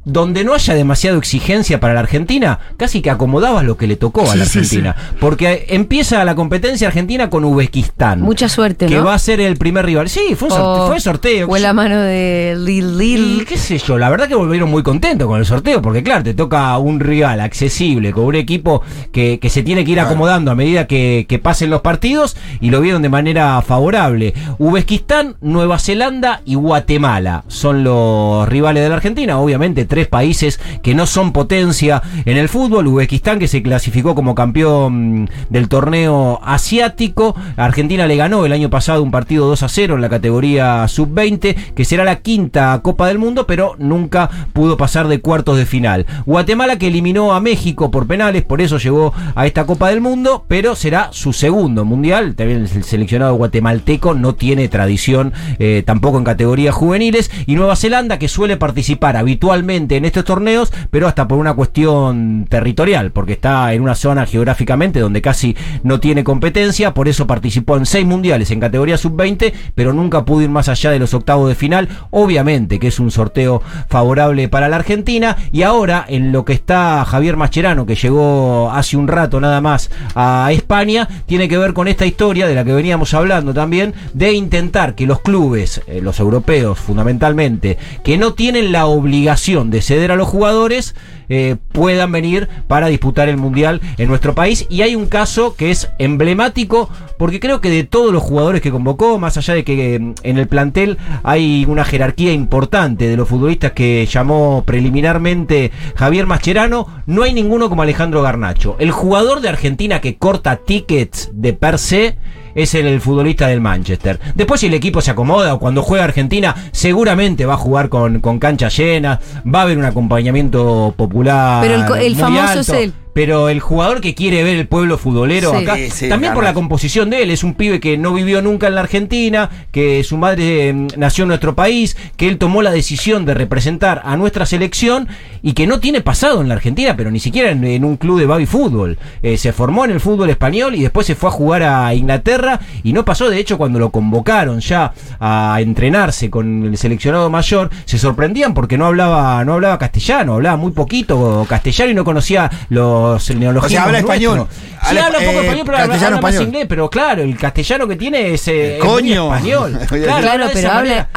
donde 0.04 0.44
no 0.44 0.54
haya 0.54 0.74
demasiada 0.74 1.18
exigencia 1.18 1.78
para 1.80 1.94
la 1.94 2.00
Argentina, 2.00 2.58
casi 2.76 3.02
que 3.02 3.10
acomodabas 3.10 3.64
lo 3.64 3.76
que 3.76 3.86
le 3.86 3.96
tocó 3.96 4.22
a 4.30 4.34
la 4.36 4.44
Sí, 4.44 4.50
sí, 4.50 4.58
Argentina. 4.58 4.96
Porque 5.20 5.66
empieza 5.68 6.24
la 6.24 6.34
competencia 6.34 6.88
argentina 6.88 7.28
con 7.30 7.44
Uzbekistán. 7.44 8.20
Mucha 8.22 8.48
suerte, 8.48 8.86
Que 8.86 8.96
¿no? 8.96 9.04
va 9.04 9.14
a 9.14 9.18
ser 9.18 9.40
el 9.40 9.56
primer 9.56 9.84
rival. 9.84 10.08
Sí, 10.08 10.34
fue 10.36 10.48
un 10.48 10.54
sorteo. 10.54 10.84
O- 10.84 10.86
fue 10.88 11.00
sorteo. 11.00 11.46
Fue 11.46 11.60
la 11.60 11.72
mano 11.72 12.00
de 12.00 12.54
Lil 12.58 13.00
Y 13.00 13.16
Lil. 13.16 13.46
qué 13.46 13.56
sé 13.58 13.78
yo, 13.78 13.98
la 13.98 14.08
verdad 14.10 14.26
que 14.28 14.34
volvieron 14.34 14.70
muy 14.70 14.82
contentos 14.82 15.26
con 15.28 15.38
el 15.38 15.44
sorteo, 15.46 15.82
porque 15.82 16.02
claro, 16.02 16.24
te 16.24 16.34
toca 16.34 16.76
un 16.78 16.98
rival 17.00 17.40
accesible, 17.40 18.12
con 18.12 18.24
un 18.24 18.34
equipo 18.36 18.82
que, 19.12 19.38
que 19.38 19.50
se 19.50 19.62
tiene 19.62 19.84
que 19.84 19.92
ir 19.92 20.00
acomodando 20.00 20.50
a 20.50 20.54
medida 20.54 20.86
que, 20.86 21.26
que 21.28 21.38
pasen 21.38 21.70
los 21.70 21.82
partidos, 21.82 22.36
y 22.60 22.70
lo 22.70 22.80
vieron 22.80 23.02
de 23.02 23.08
manera 23.10 23.60
favorable. 23.62 24.34
Uzbekistán, 24.58 25.36
Nueva 25.40 25.78
Zelanda 25.78 26.40
y 26.44 26.54
Guatemala 26.54 27.44
son 27.48 27.84
los 27.84 28.48
rivales 28.48 28.82
de 28.82 28.88
la 28.88 28.94
Argentina, 28.96 29.38
obviamente 29.38 29.84
tres 29.90 30.06
países 30.06 30.60
que 30.82 30.94
no 30.94 31.04
son 31.04 31.32
potencia 31.32 32.00
en 32.24 32.38
el 32.38 32.48
fútbol. 32.48 32.86
Uzbekistán 32.86 33.38
que 33.38 33.48
se 33.48 33.62
clasificó 33.62 34.14
como 34.14 34.34
campeón 34.34 35.28
del 35.50 35.68
torneo 35.68 36.40
asiático. 36.42 37.34
Argentina 37.56 38.06
le 38.06 38.16
ganó 38.16 38.46
el 38.46 38.52
año 38.52 38.70
pasado 38.70 39.02
un 39.02 39.10
partido 39.10 39.46
2 39.48 39.62
a 39.64 39.68
0 39.68 39.96
en 39.96 40.00
la 40.00 40.08
categoría 40.08 40.86
sub-20, 40.88 41.74
que 41.74 41.84
será 41.84 42.04
la 42.04 42.20
quinta 42.20 42.80
Copa 42.82 43.08
del 43.08 43.18
Mundo, 43.18 43.46
pero 43.46 43.74
nunca 43.78 44.30
pudo 44.52 44.76
pasar 44.76 45.08
de 45.08 45.20
cuartos 45.20 45.58
de 45.58 45.66
final. 45.66 46.06
Guatemala 46.24 46.78
que 46.78 46.86
eliminó 46.86 47.34
a 47.34 47.40
México 47.40 47.90
por 47.90 48.06
penales, 48.06 48.44
por 48.44 48.60
eso 48.60 48.78
llegó 48.78 49.12
a 49.34 49.46
esta 49.46 49.66
Copa 49.66 49.90
del 49.90 50.00
Mundo, 50.00 50.44
pero 50.46 50.76
será 50.76 51.08
su 51.12 51.32
segundo 51.32 51.84
mundial. 51.84 52.36
También 52.36 52.60
el 52.60 52.84
seleccionado 52.84 53.34
guatemalteco 53.34 54.14
no 54.14 54.36
tiene 54.36 54.68
tradición 54.68 55.32
eh, 55.58 55.82
tampoco 55.84 56.18
en 56.18 56.24
categorías 56.24 56.74
juveniles. 56.74 57.28
Y 57.46 57.56
Nueva 57.56 57.74
Zelanda 57.74 58.20
que 58.20 58.28
suele 58.28 58.56
participar 58.56 59.16
habitualmente 59.16 59.79
en 59.88 60.04
estos 60.04 60.24
torneos, 60.24 60.72
pero 60.90 61.08
hasta 61.08 61.26
por 61.26 61.38
una 61.38 61.54
cuestión 61.54 62.46
territorial, 62.48 63.12
porque 63.12 63.32
está 63.32 63.72
en 63.72 63.82
una 63.82 63.94
zona 63.94 64.26
geográficamente 64.26 65.00
donde 65.00 65.22
casi 65.22 65.56
no 65.82 66.00
tiene 66.00 66.24
competencia, 66.24 66.94
por 66.94 67.08
eso 67.08 67.26
participó 67.26 67.76
en 67.76 67.86
seis 67.86 68.06
mundiales 68.06 68.50
en 68.50 68.60
categoría 68.60 68.98
sub-20, 68.98 69.52
pero 69.74 69.92
nunca 69.92 70.24
pudo 70.24 70.42
ir 70.42 70.50
más 70.50 70.68
allá 70.68 70.90
de 70.90 70.98
los 70.98 71.14
octavos 71.14 71.48
de 71.48 71.54
final. 71.54 71.88
Obviamente 72.10 72.78
que 72.78 72.88
es 72.88 73.00
un 73.00 73.10
sorteo 73.10 73.62
favorable 73.88 74.48
para 74.48 74.68
la 74.68 74.76
Argentina. 74.76 75.36
Y 75.52 75.62
ahora, 75.62 76.04
en 76.08 76.32
lo 76.32 76.44
que 76.44 76.52
está 76.52 77.04
Javier 77.04 77.36
Mascherano, 77.36 77.86
que 77.86 77.94
llegó 77.94 78.70
hace 78.70 78.96
un 78.96 79.08
rato 79.08 79.40
nada 79.40 79.60
más 79.60 79.90
a 80.14 80.50
España, 80.52 81.08
tiene 81.26 81.48
que 81.48 81.58
ver 81.58 81.72
con 81.72 81.88
esta 81.88 82.06
historia 82.06 82.46
de 82.46 82.54
la 82.54 82.64
que 82.64 82.72
veníamos 82.72 83.14
hablando 83.14 83.54
también, 83.54 83.94
de 84.12 84.32
intentar 84.32 84.94
que 84.94 85.06
los 85.06 85.20
clubes, 85.20 85.82
eh, 85.86 86.00
los 86.02 86.20
europeos 86.20 86.78
fundamentalmente, 86.78 87.78
que 88.02 88.18
no 88.18 88.34
tienen 88.34 88.72
la 88.72 88.86
obligación 88.86 89.69
de 89.70 89.82
ceder 89.82 90.12
a 90.12 90.16
los 90.16 90.28
jugadores, 90.28 90.94
eh, 91.28 91.56
puedan 91.72 92.12
venir 92.12 92.48
para 92.66 92.88
disputar 92.88 93.28
el 93.28 93.36
Mundial 93.36 93.80
en 93.98 94.08
nuestro 94.08 94.34
país. 94.34 94.66
Y 94.68 94.82
hay 94.82 94.96
un 94.96 95.06
caso 95.06 95.54
que 95.54 95.70
es 95.70 95.90
emblemático, 95.98 96.90
porque 97.18 97.40
creo 97.40 97.60
que 97.60 97.70
de 97.70 97.84
todos 97.84 98.12
los 98.12 98.22
jugadores 98.22 98.60
que 98.60 98.70
convocó, 98.70 99.18
más 99.18 99.36
allá 99.36 99.54
de 99.54 99.64
que 99.64 99.94
eh, 99.94 100.14
en 100.22 100.38
el 100.38 100.48
plantel 100.48 100.98
hay 101.22 101.64
una 101.68 101.84
jerarquía 101.84 102.32
importante 102.32 103.08
de 103.08 103.16
los 103.16 103.28
futbolistas 103.28 103.72
que 103.72 104.06
llamó 104.06 104.64
preliminarmente 104.66 105.70
Javier 105.94 106.26
Mascherano, 106.26 106.86
no 107.06 107.22
hay 107.22 107.32
ninguno 107.32 107.68
como 107.68 107.82
Alejandro 107.82 108.22
Garnacho. 108.22 108.76
El 108.78 108.90
jugador 108.90 109.40
de 109.40 109.48
Argentina 109.48 110.00
que 110.00 110.16
corta 110.16 110.56
tickets 110.56 111.30
de 111.32 111.52
per 111.52 111.78
se 111.78 112.16
es 112.54 112.74
el, 112.74 113.00
futbolista 113.00 113.48
del 113.48 113.60
Manchester. 113.60 114.18
Después 114.34 114.60
si 114.60 114.66
el 114.66 114.74
equipo 114.74 115.00
se 115.00 115.10
acomoda 115.10 115.54
o 115.54 115.58
cuando 115.58 115.82
juega 115.82 116.04
Argentina, 116.04 116.54
seguramente 116.72 117.46
va 117.46 117.54
a 117.54 117.58
jugar 117.58 117.88
con, 117.88 118.20
con 118.20 118.38
canchas 118.38 118.76
llenas, 118.76 119.18
va 119.46 119.60
a 119.60 119.62
haber 119.62 119.78
un 119.78 119.84
acompañamiento 119.84 120.94
popular. 120.96 121.62
Pero 121.62 121.96
el 121.96 122.16
famoso 122.16 122.60
es 122.60 122.68
alto. 122.68 122.74
él. 122.74 122.92
Pero 123.12 123.48
el 123.48 123.60
jugador 123.60 124.00
que 124.00 124.14
quiere 124.14 124.42
ver 124.42 124.56
el 124.56 124.68
pueblo 124.68 124.98
futbolero 124.98 125.50
Sí. 125.50 125.56
acá, 125.56 125.76
Sí, 125.76 125.90
sí, 125.90 126.08
también 126.08 126.34
por 126.34 126.44
la 126.44 126.54
composición 126.54 127.10
de 127.10 127.22
él, 127.22 127.30
es 127.30 127.42
un 127.42 127.54
pibe 127.54 127.80
que 127.80 127.96
no 127.98 128.12
vivió 128.14 128.42
nunca 128.42 128.68
en 128.68 128.74
la 128.74 128.82
Argentina, 128.82 129.50
que 129.72 130.02
su 130.04 130.16
madre 130.16 130.68
eh, 130.70 130.86
nació 130.96 131.22
en 131.24 131.28
nuestro 131.28 131.54
país, 131.54 131.96
que 132.16 132.28
él 132.28 132.38
tomó 132.38 132.62
la 132.62 132.70
decisión 132.70 133.24
de 133.24 133.34
representar 133.34 134.02
a 134.04 134.16
nuestra 134.16 134.46
selección 134.46 135.08
y 135.42 135.54
que 135.54 135.66
no 135.66 135.80
tiene 135.80 136.00
pasado 136.02 136.40
en 136.40 136.48
la 136.48 136.54
Argentina, 136.54 136.94
pero 136.96 137.10
ni 137.10 137.18
siquiera 137.20 137.50
en, 137.50 137.64
en 137.64 137.84
un 137.84 137.96
club 137.96 138.18
de 138.20 138.26
baby 138.26 138.46
fútbol. 138.46 138.98
Eh, 139.22 139.36
se 139.38 139.52
formó 139.52 139.84
en 139.84 139.90
el 139.90 140.00
fútbol 140.00 140.30
español 140.30 140.74
y 140.74 140.82
después 140.82 141.06
se 141.06 141.14
fue 141.14 141.30
a 141.30 141.32
jugar 141.32 141.62
a 141.62 141.94
Inglaterra 141.94 142.60
y 142.82 142.92
no 142.92 143.04
pasó, 143.04 143.28
de 143.30 143.38
hecho, 143.38 143.58
cuando 143.58 143.78
lo 143.78 143.90
convocaron 143.90 144.60
ya 144.60 144.92
a 145.18 145.58
entrenarse 145.60 146.30
con 146.30 146.64
el 146.64 146.76
seleccionado 146.76 147.30
mayor, 147.30 147.70
se 147.84 147.98
sorprendían 147.98 148.54
porque 148.54 148.78
no 148.78 148.86
hablaba, 148.86 149.44
no 149.44 149.54
hablaba 149.54 149.78
castellano, 149.78 150.34
hablaba 150.34 150.56
muy 150.56 150.72
poquito 150.72 151.46
castellano 151.48 151.90
y 151.90 151.94
no 151.94 152.04
conocía 152.04 152.50
los 152.68 152.99
neologismos 153.36 153.64
O 153.64 153.68
sea, 153.68 153.84
habla 153.84 153.98
español. 153.98 154.46
Sí, 154.50 154.66
Habla- 154.80 155.06
un 155.08 155.12
poco 155.12 155.20
eh, 155.20 155.40
español, 155.42 155.62
pero 155.66 155.76
habla, 155.78 155.88
castellano, 155.88 156.16
habla 156.16 156.28
más 156.30 156.40
inglés, 156.40 156.66
pero 156.68 156.90
claro, 156.90 157.22
el 157.22 157.36
castellano 157.36 157.86
que 157.88 157.96
tiene 157.96 158.32
es, 158.34 158.48
eh, 158.48 158.78
Coño. 158.80 159.34
español. 159.34 159.78
Claro, 159.88 160.46
pero 160.52 160.70
habla- 160.72 161.08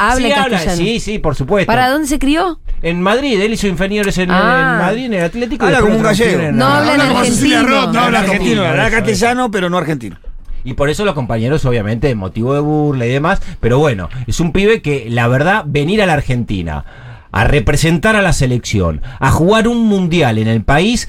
Sí, 0.58 0.76
sí, 0.76 1.00
sí, 1.00 1.18
por 1.18 1.34
supuesto. 1.34 1.66
¿Para 1.66 1.90
dónde 1.90 2.08
se 2.08 2.18
crió? 2.18 2.60
En 2.82 3.00
Madrid, 3.00 3.40
él 3.40 3.52
hizo 3.54 3.66
inferiores 3.66 4.18
en, 4.18 4.30
Ah. 4.30 4.72
en 4.74 4.78
Madrid, 4.86 5.04
en 5.06 5.14
el 5.14 5.24
Atlético. 5.24 5.64
Habla 5.64 5.80
como 5.80 5.96
un 5.96 6.02
gallego. 6.02 6.52
No 6.52 6.66
habla 6.66 6.94
en 6.94 7.00
Habla 7.00 7.12
como 7.14 7.24
Cecilia 7.24 7.60
argentino. 7.60 7.84
Roth, 7.86 7.94
no 7.94 8.00
habla 8.00 8.18
argentino, 8.20 8.64
habla 8.64 8.90
castellano, 8.90 9.50
pero 9.50 9.70
no 9.70 9.78
argentino. 9.78 10.16
Y 10.66 10.74
por 10.74 10.88
eso 10.88 11.04
los 11.04 11.14
compañeros, 11.14 11.64
obviamente, 11.66 12.14
motivo 12.14 12.54
de 12.54 12.60
burla 12.60 13.06
y 13.06 13.10
demás. 13.10 13.40
Pero 13.60 13.78
bueno, 13.78 14.08
es 14.26 14.40
un 14.40 14.52
pibe 14.52 14.80
que, 14.82 15.06
la 15.10 15.28
verdad, 15.28 15.64
venir 15.66 16.02
a 16.02 16.06
la 16.06 16.14
Argentina, 16.14 16.84
a 17.32 17.44
representar 17.44 18.16
a 18.16 18.22
la 18.22 18.32
selección, 18.32 19.02
a 19.18 19.30
jugar 19.30 19.68
un 19.68 19.86
mundial 19.86 20.38
en 20.38 20.48
el 20.48 20.62
país, 20.62 21.08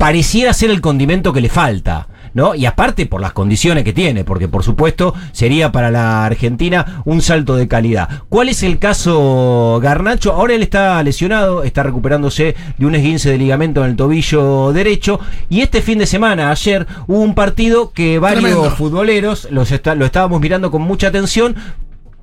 pareciera 0.00 0.54
ser 0.54 0.70
el 0.70 0.80
condimento 0.80 1.32
que 1.34 1.42
le 1.42 1.50
falta. 1.50 2.08
¿no? 2.32 2.54
Y 2.54 2.64
aparte 2.64 3.06
por 3.06 3.20
las 3.20 3.32
condiciones 3.32 3.82
que 3.82 3.92
tiene, 3.92 4.22
porque 4.22 4.46
por 4.46 4.62
supuesto 4.62 5.14
sería 5.32 5.72
para 5.72 5.90
la 5.90 6.24
Argentina 6.24 7.02
un 7.04 7.22
salto 7.22 7.56
de 7.56 7.66
calidad. 7.66 8.08
¿Cuál 8.28 8.48
es 8.48 8.62
el 8.62 8.78
caso 8.78 9.80
Garnacho? 9.82 10.32
Ahora 10.32 10.54
él 10.54 10.62
está 10.62 11.02
lesionado, 11.02 11.64
está 11.64 11.82
recuperándose 11.82 12.54
de 12.78 12.86
un 12.86 12.94
esguince 12.94 13.30
de 13.32 13.36
ligamento 13.38 13.82
en 13.84 13.90
el 13.90 13.96
tobillo 13.96 14.72
derecho 14.72 15.18
y 15.48 15.60
este 15.62 15.82
fin 15.82 15.98
de 15.98 16.06
semana, 16.06 16.52
ayer, 16.52 16.86
hubo 17.08 17.18
un 17.18 17.34
partido 17.34 17.90
que 17.92 18.20
varios 18.20 18.44
Tremendo. 18.44 18.70
futboleros 18.76 19.48
los 19.50 19.72
está- 19.72 19.96
lo 19.96 20.04
estábamos 20.06 20.40
mirando 20.40 20.70
con 20.70 20.82
mucha 20.82 21.08
atención 21.08 21.56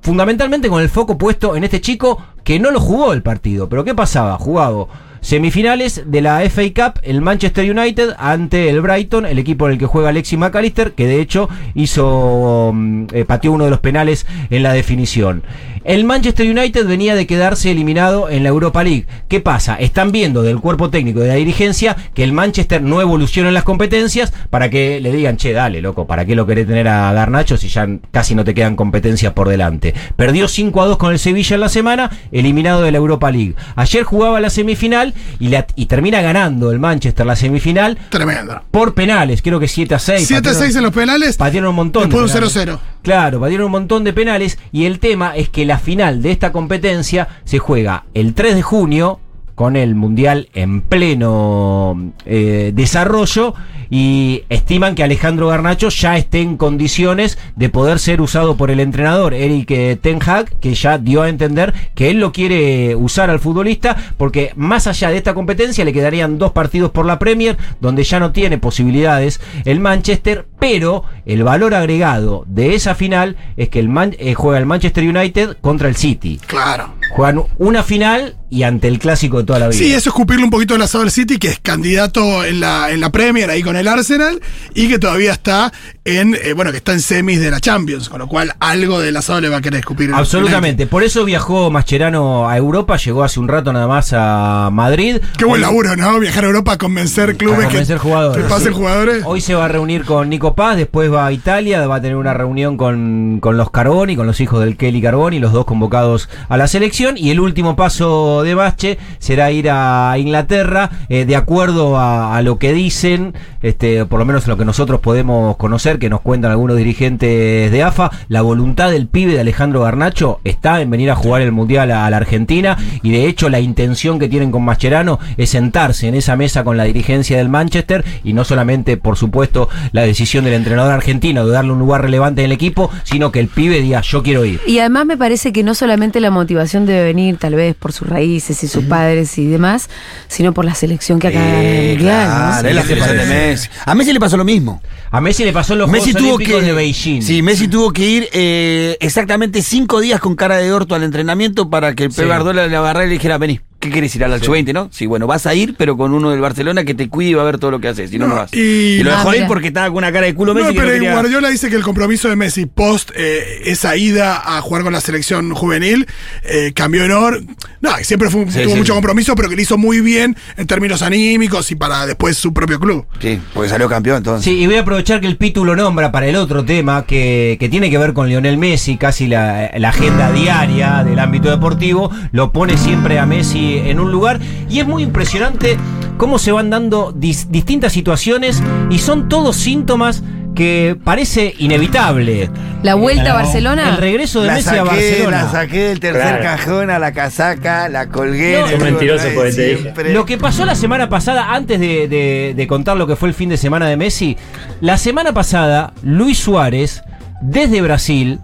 fundamentalmente 0.00 0.70
con 0.70 0.80
el 0.80 0.88
foco 0.88 1.18
puesto 1.18 1.54
en 1.54 1.64
este 1.64 1.82
chico 1.82 2.22
que 2.44 2.58
no 2.58 2.70
lo 2.70 2.80
jugó 2.80 3.12
el 3.12 3.22
partido. 3.22 3.68
Pero 3.68 3.84
¿qué 3.84 3.94
pasaba? 3.94 4.38
Jugado 4.38 4.88
semifinales 5.20 6.02
de 6.06 6.20
la 6.20 6.40
FA 6.48 6.62
Cup, 6.74 7.00
el 7.02 7.20
Manchester 7.20 7.70
United 7.70 8.14
ante 8.18 8.68
el 8.68 8.80
Brighton, 8.80 9.26
el 9.26 9.38
equipo 9.38 9.66
en 9.66 9.72
el 9.72 9.78
que 9.78 9.86
juega 9.86 10.10
Alexis 10.10 10.38
McAllister, 10.38 10.92
que 10.92 11.06
de 11.06 11.20
hecho 11.20 11.48
hizo 11.74 12.72
mm, 12.74 13.06
eh, 13.12 13.24
pateó 13.24 13.52
uno 13.52 13.64
de 13.64 13.70
los 13.70 13.80
penales 13.80 14.26
en 14.50 14.62
la 14.62 14.72
definición. 14.72 15.42
El 15.84 16.04
Manchester 16.04 16.46
United 16.50 16.86
venía 16.86 17.14
de 17.14 17.26
quedarse 17.26 17.70
eliminado 17.70 18.28
en 18.28 18.42
la 18.42 18.50
Europa 18.50 18.84
League. 18.84 19.06
¿Qué 19.28 19.40
pasa? 19.40 19.76
Están 19.76 20.12
viendo 20.12 20.42
del 20.42 20.60
cuerpo 20.60 20.90
técnico 20.90 21.20
de 21.20 21.28
la 21.28 21.34
dirigencia 21.36 21.96
que 22.12 22.24
el 22.24 22.32
Manchester 22.32 22.82
no 22.82 23.00
evoluciona 23.00 23.48
en 23.48 23.54
las 23.54 23.64
competencias 23.64 24.34
para 24.50 24.68
que 24.68 25.00
le 25.00 25.12
digan, 25.12 25.38
che, 25.38 25.52
dale, 25.52 25.80
loco, 25.80 26.06
¿para 26.06 26.26
qué 26.26 26.34
lo 26.34 26.46
querés 26.46 26.66
tener 26.66 26.88
a 26.88 27.10
Garnacho 27.14 27.56
si 27.56 27.68
ya 27.68 27.88
casi 28.10 28.34
no 28.34 28.44
te 28.44 28.52
quedan 28.52 28.76
competencias 28.76 29.32
por 29.32 29.48
delante? 29.48 29.94
Perdió 30.16 30.46
5 30.46 30.82
a 30.82 30.86
2 30.86 30.98
con 30.98 31.12
el 31.12 31.18
Sevilla 31.18 31.54
en 31.54 31.60
la 31.60 31.68
semana, 31.70 32.10
eliminado 32.32 32.82
de 32.82 32.92
la 32.92 32.98
Europa 32.98 33.30
League. 33.30 33.54
Ayer 33.74 34.02
jugaba 34.02 34.40
la 34.40 34.50
semifinal 34.50 35.07
y, 35.38 35.48
la- 35.48 35.66
y 35.76 35.86
termina 35.86 36.20
ganando 36.20 36.70
el 36.70 36.78
Manchester 36.78 37.26
la 37.26 37.36
semifinal 37.36 37.98
Tremendo. 38.10 38.60
por 38.70 38.94
penales, 38.94 39.42
creo 39.42 39.58
que 39.60 39.68
7 39.68 39.94
a 39.94 39.98
6. 39.98 40.26
7 40.26 40.48
a 40.48 40.54
6 40.54 40.76
en 40.76 40.82
los 40.82 40.92
penales. 40.92 41.36
Patearon 41.36 41.70
un 41.70 41.76
montón. 41.76 42.02
de 42.02 42.08
Después 42.08 42.34
un 42.34 42.40
penales. 42.40 42.56
0-0. 42.56 42.78
Claro, 43.02 43.40
patearon 43.40 43.66
un 43.66 43.72
montón 43.72 44.04
de 44.04 44.12
penales 44.12 44.58
y 44.72 44.84
el 44.84 44.98
tema 44.98 45.34
es 45.36 45.48
que 45.48 45.64
la 45.64 45.78
final 45.78 46.22
de 46.22 46.30
esta 46.30 46.52
competencia 46.52 47.28
se 47.44 47.58
juega 47.58 48.04
el 48.14 48.34
3 48.34 48.54
de 48.56 48.62
junio 48.62 49.20
con 49.54 49.74
el 49.76 49.94
Mundial 49.96 50.48
en 50.54 50.82
pleno 50.82 52.12
eh, 52.24 52.70
desarrollo 52.74 53.54
y 53.90 54.42
estiman 54.48 54.94
que 54.94 55.02
Alejandro 55.02 55.48
Garnacho 55.48 55.88
ya 55.88 56.16
esté 56.16 56.40
en 56.40 56.56
condiciones 56.56 57.38
de 57.56 57.68
poder 57.68 57.98
ser 57.98 58.20
usado 58.20 58.56
por 58.56 58.70
el 58.70 58.80
entrenador 58.80 59.34
Eric 59.34 59.70
eh, 59.70 59.98
Ten 60.00 60.18
Hag, 60.24 60.58
que 60.60 60.74
ya 60.74 60.98
dio 60.98 61.22
a 61.22 61.28
entender 61.28 61.72
que 61.94 62.10
él 62.10 62.18
lo 62.20 62.32
quiere 62.32 62.94
usar 62.96 63.30
al 63.30 63.40
futbolista 63.40 63.96
porque 64.16 64.52
más 64.56 64.86
allá 64.86 65.10
de 65.10 65.16
esta 65.16 65.34
competencia 65.34 65.84
le 65.84 65.92
quedarían 65.92 66.38
dos 66.38 66.52
partidos 66.52 66.90
por 66.90 67.06
la 67.06 67.18
Premier 67.18 67.56
donde 67.80 68.04
ya 68.04 68.20
no 68.20 68.32
tiene 68.32 68.58
posibilidades 68.58 69.40
el 69.64 69.80
Manchester, 69.80 70.46
pero 70.58 71.04
el 71.26 71.42
valor 71.44 71.74
agregado 71.74 72.44
de 72.46 72.74
esa 72.74 72.94
final 72.94 73.36
es 73.56 73.68
que 73.68 73.78
el 73.80 73.88
Man- 73.88 74.16
eh, 74.18 74.34
juega 74.34 74.58
el 74.58 74.66
Manchester 74.66 75.04
United 75.04 75.56
contra 75.60 75.88
el 75.88 75.96
City. 75.96 76.40
Claro. 76.46 76.94
Juegan 77.10 77.42
una 77.58 77.82
final 77.82 78.36
y 78.50 78.62
ante 78.62 78.88
el 78.88 78.98
clásico 78.98 79.38
de 79.38 79.44
toda 79.44 79.58
la 79.58 79.68
vida. 79.68 79.78
Sí, 79.78 79.86
eso 79.88 79.96
es 79.98 80.06
escupirle 80.06 80.44
un 80.44 80.50
poquito 80.50 80.74
el 80.74 80.82
asado 80.82 81.04
al 81.04 81.10
City, 81.10 81.38
que 81.38 81.48
es 81.48 81.58
candidato 81.60 82.44
en 82.44 82.60
la, 82.60 82.90
en 82.90 83.00
la 83.00 83.10
Premier 83.12 83.50
ahí 83.50 83.62
con 83.62 83.76
el 83.78 83.88
Arsenal 83.88 84.40
y 84.74 84.88
que 84.88 84.98
todavía 84.98 85.32
está 85.32 85.72
en, 86.04 86.34
eh, 86.34 86.52
bueno, 86.54 86.70
que 86.70 86.78
está 86.78 86.92
en 86.92 87.00
semis 87.00 87.40
de 87.40 87.50
la 87.50 87.60
Champions, 87.60 88.08
con 88.08 88.18
lo 88.18 88.28
cual 88.28 88.54
algo 88.60 89.00
del 89.00 89.16
asado 89.16 89.40
le 89.40 89.48
va 89.48 89.58
a 89.58 89.60
querer 89.60 89.80
escupir. 89.80 90.10
Absolutamente. 90.12 90.86
Por 90.86 91.02
eso 91.02 91.24
viajó 91.24 91.70
Mascherano 91.70 92.48
a 92.48 92.56
Europa, 92.56 92.96
llegó 92.96 93.24
hace 93.24 93.40
un 93.40 93.48
rato 93.48 93.72
nada 93.72 93.86
más 93.86 94.12
a 94.14 94.70
Madrid. 94.72 95.18
Qué 95.36 95.44
buen 95.44 95.60
laburo, 95.60 95.96
¿no? 95.96 96.18
Viajar 96.18 96.44
a 96.44 96.46
Europa 96.48 96.72
a 96.72 96.78
convencer 96.78 97.36
clubes 97.36 97.66
a 97.66 97.68
convencer 97.68 97.96
que, 97.96 98.02
jugadores. 98.02 98.44
que 98.44 98.48
pasen 98.48 98.72
jugadores. 98.72 99.22
Hoy 99.26 99.40
se 99.40 99.54
va 99.54 99.66
a 99.66 99.68
reunir 99.68 100.04
con 100.04 100.28
Nico 100.28 100.54
Paz, 100.54 100.76
después 100.76 101.12
va 101.12 101.26
a 101.26 101.32
Italia, 101.32 101.86
va 101.86 101.96
a 101.96 102.00
tener 102.00 102.16
una 102.16 102.34
reunión 102.34 102.76
con, 102.76 103.38
con 103.40 103.56
los 103.56 103.70
Carboni, 103.70 104.16
con 104.16 104.26
los 104.26 104.40
hijos 104.40 104.60
del 104.60 104.76
Kelly 104.76 105.02
Carboni, 105.02 105.38
los 105.38 105.52
dos 105.52 105.64
convocados 105.64 106.28
a 106.48 106.56
la 106.56 106.68
selección. 106.68 107.16
Y 107.16 107.30
el 107.30 107.40
último 107.40 107.76
paso 107.76 108.42
de 108.42 108.54
Bache 108.54 108.98
será 109.18 109.50
ir 109.50 109.68
a 109.70 110.14
Inglaterra, 110.18 110.90
eh, 111.08 111.24
de 111.24 111.36
acuerdo 111.36 111.98
a, 111.98 112.36
a 112.36 112.42
lo 112.42 112.58
que 112.58 112.72
dicen, 112.72 113.34
este, 113.68 114.04
por 114.04 114.18
lo 114.18 114.24
menos 114.24 114.46
lo 114.46 114.56
que 114.56 114.64
nosotros 114.64 115.00
podemos 115.00 115.56
conocer, 115.56 115.98
que 115.98 116.10
nos 116.10 116.20
cuentan 116.20 116.50
algunos 116.50 116.76
dirigentes 116.76 117.70
de 117.70 117.82
AFA, 117.82 118.10
la 118.28 118.42
voluntad 118.42 118.90
del 118.90 119.06
pibe 119.06 119.34
de 119.34 119.40
Alejandro 119.40 119.82
Garnacho 119.82 120.40
está 120.44 120.80
en 120.80 120.90
venir 120.90 121.10
a 121.10 121.16
jugar 121.16 121.42
el 121.42 121.52
Mundial 121.52 121.90
a, 121.90 122.06
a 122.06 122.10
la 122.10 122.16
Argentina 122.16 122.76
y 123.02 123.10
de 123.10 123.26
hecho 123.26 123.48
la 123.48 123.60
intención 123.60 124.18
que 124.18 124.28
tienen 124.28 124.50
con 124.50 124.64
Mascherano 124.64 125.18
es 125.36 125.50
sentarse 125.50 126.08
en 126.08 126.14
esa 126.14 126.36
mesa 126.36 126.64
con 126.64 126.76
la 126.76 126.84
dirigencia 126.84 127.38
del 127.38 127.48
Manchester 127.48 128.04
y 128.24 128.32
no 128.32 128.44
solamente, 128.44 128.96
por 128.96 129.16
supuesto, 129.16 129.68
la 129.92 130.02
decisión 130.02 130.44
del 130.44 130.54
entrenador 130.54 130.92
argentino 130.92 131.46
de 131.46 131.52
darle 131.52 131.72
un 131.72 131.78
lugar 131.78 132.02
relevante 132.02 132.42
en 132.42 132.46
el 132.46 132.52
equipo, 132.52 132.90
sino 133.04 133.32
que 133.32 133.40
el 133.40 133.48
pibe 133.48 133.80
diga 133.80 134.00
yo 134.00 134.22
quiero 134.22 134.44
ir. 134.44 134.60
Y 134.66 134.78
además 134.78 135.06
me 135.06 135.16
parece 135.16 135.52
que 135.52 135.62
no 135.62 135.74
solamente 135.74 136.20
la 136.20 136.30
motivación 136.30 136.86
debe 136.86 137.04
venir 137.04 137.36
tal 137.36 137.54
vez 137.54 137.74
por 137.74 137.92
sus 137.92 138.08
raíces 138.08 138.62
y 138.62 138.68
sus 138.68 138.84
padres 138.84 139.38
y 139.38 139.46
demás, 139.46 139.88
sino 140.28 140.52
por 140.52 140.64
la 140.64 140.74
selección 140.74 141.18
que 141.18 141.28
acaba 141.28 141.44
de 141.44 141.52
ganar 141.52 141.64
el 141.64 141.68
Eh. 141.68 141.94
¿no? 141.94 142.00
claro, 142.00 142.68
es 142.68 142.74
la 142.74 142.82
selección 142.82 143.16
de 143.16 143.56
sí. 143.56 143.57
Messi. 143.58 143.70
A 143.86 143.94
Messi 143.94 144.12
le 144.12 144.20
pasó 144.20 144.36
lo 144.36 144.44
mismo. 144.44 144.82
A 145.10 145.20
Messi 145.20 145.44
le 145.44 145.52
pasó 145.52 145.72
en 145.74 145.80
los 145.80 145.90
Messi 145.90 146.12
Juegos 146.12 146.22
tuvo 146.22 146.34
Olímpicos 146.36 146.60
que 146.60 146.66
de 146.66 146.72
Beijing. 146.72 147.22
Sí, 147.22 147.42
Messi 147.42 147.68
tuvo 147.68 147.92
que 147.92 148.08
ir 148.08 148.28
eh, 148.32 148.96
exactamente 149.00 149.62
cinco 149.62 150.00
días 150.00 150.20
con 150.20 150.34
cara 150.36 150.56
de 150.56 150.72
orto 150.72 150.94
al 150.94 151.02
entrenamiento 151.02 151.68
para 151.70 151.94
que 151.94 152.04
el 152.04 152.12
Sí. 152.12 152.18
Pep 152.18 152.26
Guardiola 152.26 152.66
le 152.66 152.76
agarrara 152.76 153.04
y 153.06 153.08
le 153.08 153.14
dijera, 153.14 153.38
vení, 153.38 153.60
¿qué 153.88 153.94
querés 153.94 154.14
ir 154.16 154.24
al 154.24 154.42
sub-20, 154.42 154.72
no? 154.72 154.88
Sí, 154.92 155.06
bueno, 155.06 155.26
vas 155.26 155.46
a 155.46 155.54
ir, 155.54 155.74
pero 155.76 155.96
con 155.96 156.12
uno 156.14 156.30
del 156.30 156.40
Barcelona 156.40 156.84
que 156.84 156.94
te 156.94 157.08
cuide 157.08 157.30
y 157.30 157.34
va 157.34 157.42
a 157.42 157.46
ver 157.46 157.58
todo 157.58 157.70
lo 157.70 157.80
que 157.80 157.88
haces, 157.88 158.10
si 158.10 158.18
no, 158.18 158.26
no, 158.26 158.34
No, 158.34 158.40
vas. 158.42 158.54
y- 158.54 158.98
Y, 158.98 159.02
lo 159.02 159.12
Ah, 159.12 159.16
dejó 159.18 159.28
ir 159.30 159.34
mira. 159.38 159.48
porque 159.48 159.68
estaba 159.68 159.86
con 159.88 159.96
una 159.98 160.12
cara 160.12 160.26
de 160.26 160.34
culo 160.34 160.54
Messi 160.54 160.68
No, 160.68 160.72
que 160.72 160.78
no 160.78 160.84
pero 160.84 160.94
quería- 160.94 161.12
Guardiola 161.12 161.48
dice 161.50 161.68
que 161.70 161.76
el 161.76 161.82
compromiso 161.82 162.28
de 162.28 162.36
Messi 162.36 162.66
post 162.66 163.10
eh, 163.14 163.62
esa 163.66 163.96
ida 163.96 164.40
a 164.56 164.60
jugar 164.60 164.82
con 164.82 164.92
la 164.92 165.00
selección 165.00 165.54
juvenil 165.54 166.06
eh, 166.44 166.72
cambió 166.74 167.04
en 167.04 167.12
or. 167.12 167.42
No, 167.80 167.90
siempre 168.02 168.30
fue, 168.30 168.44
Sí, 168.50 168.60
tuvo 168.62 168.72
sí, 168.72 168.78
mucho 168.78 168.92
sí. 168.92 168.96
compromiso, 168.96 169.34
pero 169.36 169.48
que 169.48 169.56
le 169.56 169.62
hizo 169.62 169.78
muy 169.78 170.00
bien 170.00 170.36
en 170.56 170.66
términos 170.66 171.02
anímicos 171.02 171.70
y 171.70 171.74
para 171.76 172.06
después 172.06 172.36
su 172.36 172.52
propio 172.52 172.78
club. 172.80 173.06
Sí, 173.20 173.38
porque 173.54 173.68
salió 173.68 173.88
campeón 173.88 174.18
entonces. 174.18 174.44
Sí, 174.44 174.58
y 174.58 174.66
voy 174.66 174.76
a 174.76 174.80
aprovechar 174.80 175.20
que 175.20 175.26
el 175.26 175.36
Pitu 175.36 175.64
lo 175.64 175.76
nombra 175.76 176.10
para 176.12 176.26
el 176.26 176.36
otro 176.36 176.64
tema 176.64 177.04
que, 177.06 177.56
que 177.60 177.68
tiene 177.68 177.90
que 177.90 177.98
ver 177.98 178.12
con 178.12 178.28
Lionel 178.28 178.58
Messi, 178.58 178.96
casi 178.96 179.26
la, 179.28 179.70
la 179.76 179.88
agenda 179.90 180.32
diaria 180.32 181.04
del 181.04 181.18
ámbito 181.18 181.50
deportivo, 181.50 182.10
lo 182.32 182.52
pone 182.52 182.76
siempre 182.76 183.18
a 183.18 183.26
Messi 183.26 183.77
en 183.86 184.00
un 184.00 184.10
lugar 184.12 184.38
y 184.68 184.80
es 184.80 184.86
muy 184.86 185.02
impresionante 185.02 185.76
cómo 186.16 186.38
se 186.38 186.52
van 186.52 186.70
dando 186.70 187.12
dis- 187.14 187.46
distintas 187.48 187.92
situaciones 187.92 188.62
y 188.90 188.98
son 188.98 189.28
todos 189.28 189.56
síntomas 189.56 190.22
que 190.54 190.96
parece 191.04 191.54
inevitable. 191.58 192.50
La 192.82 192.94
vuelta 192.96 193.30
a 193.30 193.34
Barcelona. 193.34 193.90
El 193.90 193.96
regreso 193.96 194.40
de 194.40 194.48
la 194.48 194.54
Messi 194.54 194.64
saqué, 194.66 194.78
a 194.80 194.84
Barcelona. 194.84 195.42
la 195.44 195.50
saqué 195.50 195.78
del 195.84 196.00
tercer 196.00 196.22
Claro. 196.22 196.42
cajón 196.42 196.90
a 196.90 196.98
la 196.98 197.12
casaca, 197.12 197.88
la 197.88 198.08
colgué. 198.08 198.60
No, 198.76 198.84
mentiroso 198.84 199.28
porque 199.36 199.52
te. 199.94 200.12
Lo 200.12 200.24
que 200.24 200.36
pasó 200.38 200.64
la 200.64 200.74
semana 200.74 201.08
pasada, 201.08 201.54
antes 201.54 201.78
de, 201.78 202.08
de- 202.08 202.54
de 202.56 202.66
contar 202.66 202.96
lo 202.96 203.06
que 203.06 203.14
fue 203.14 203.28
el 203.28 203.34
fin 203.34 203.48
de 203.48 203.56
semana 203.56 203.86
de 203.86 203.96
Messi, 203.96 204.36
la 204.80 204.98
semana 204.98 205.32
pasada 205.32 205.92
Luis 206.02 206.38
Suárez, 206.38 207.02
desde 207.40 207.80
Brasil, 207.80 208.40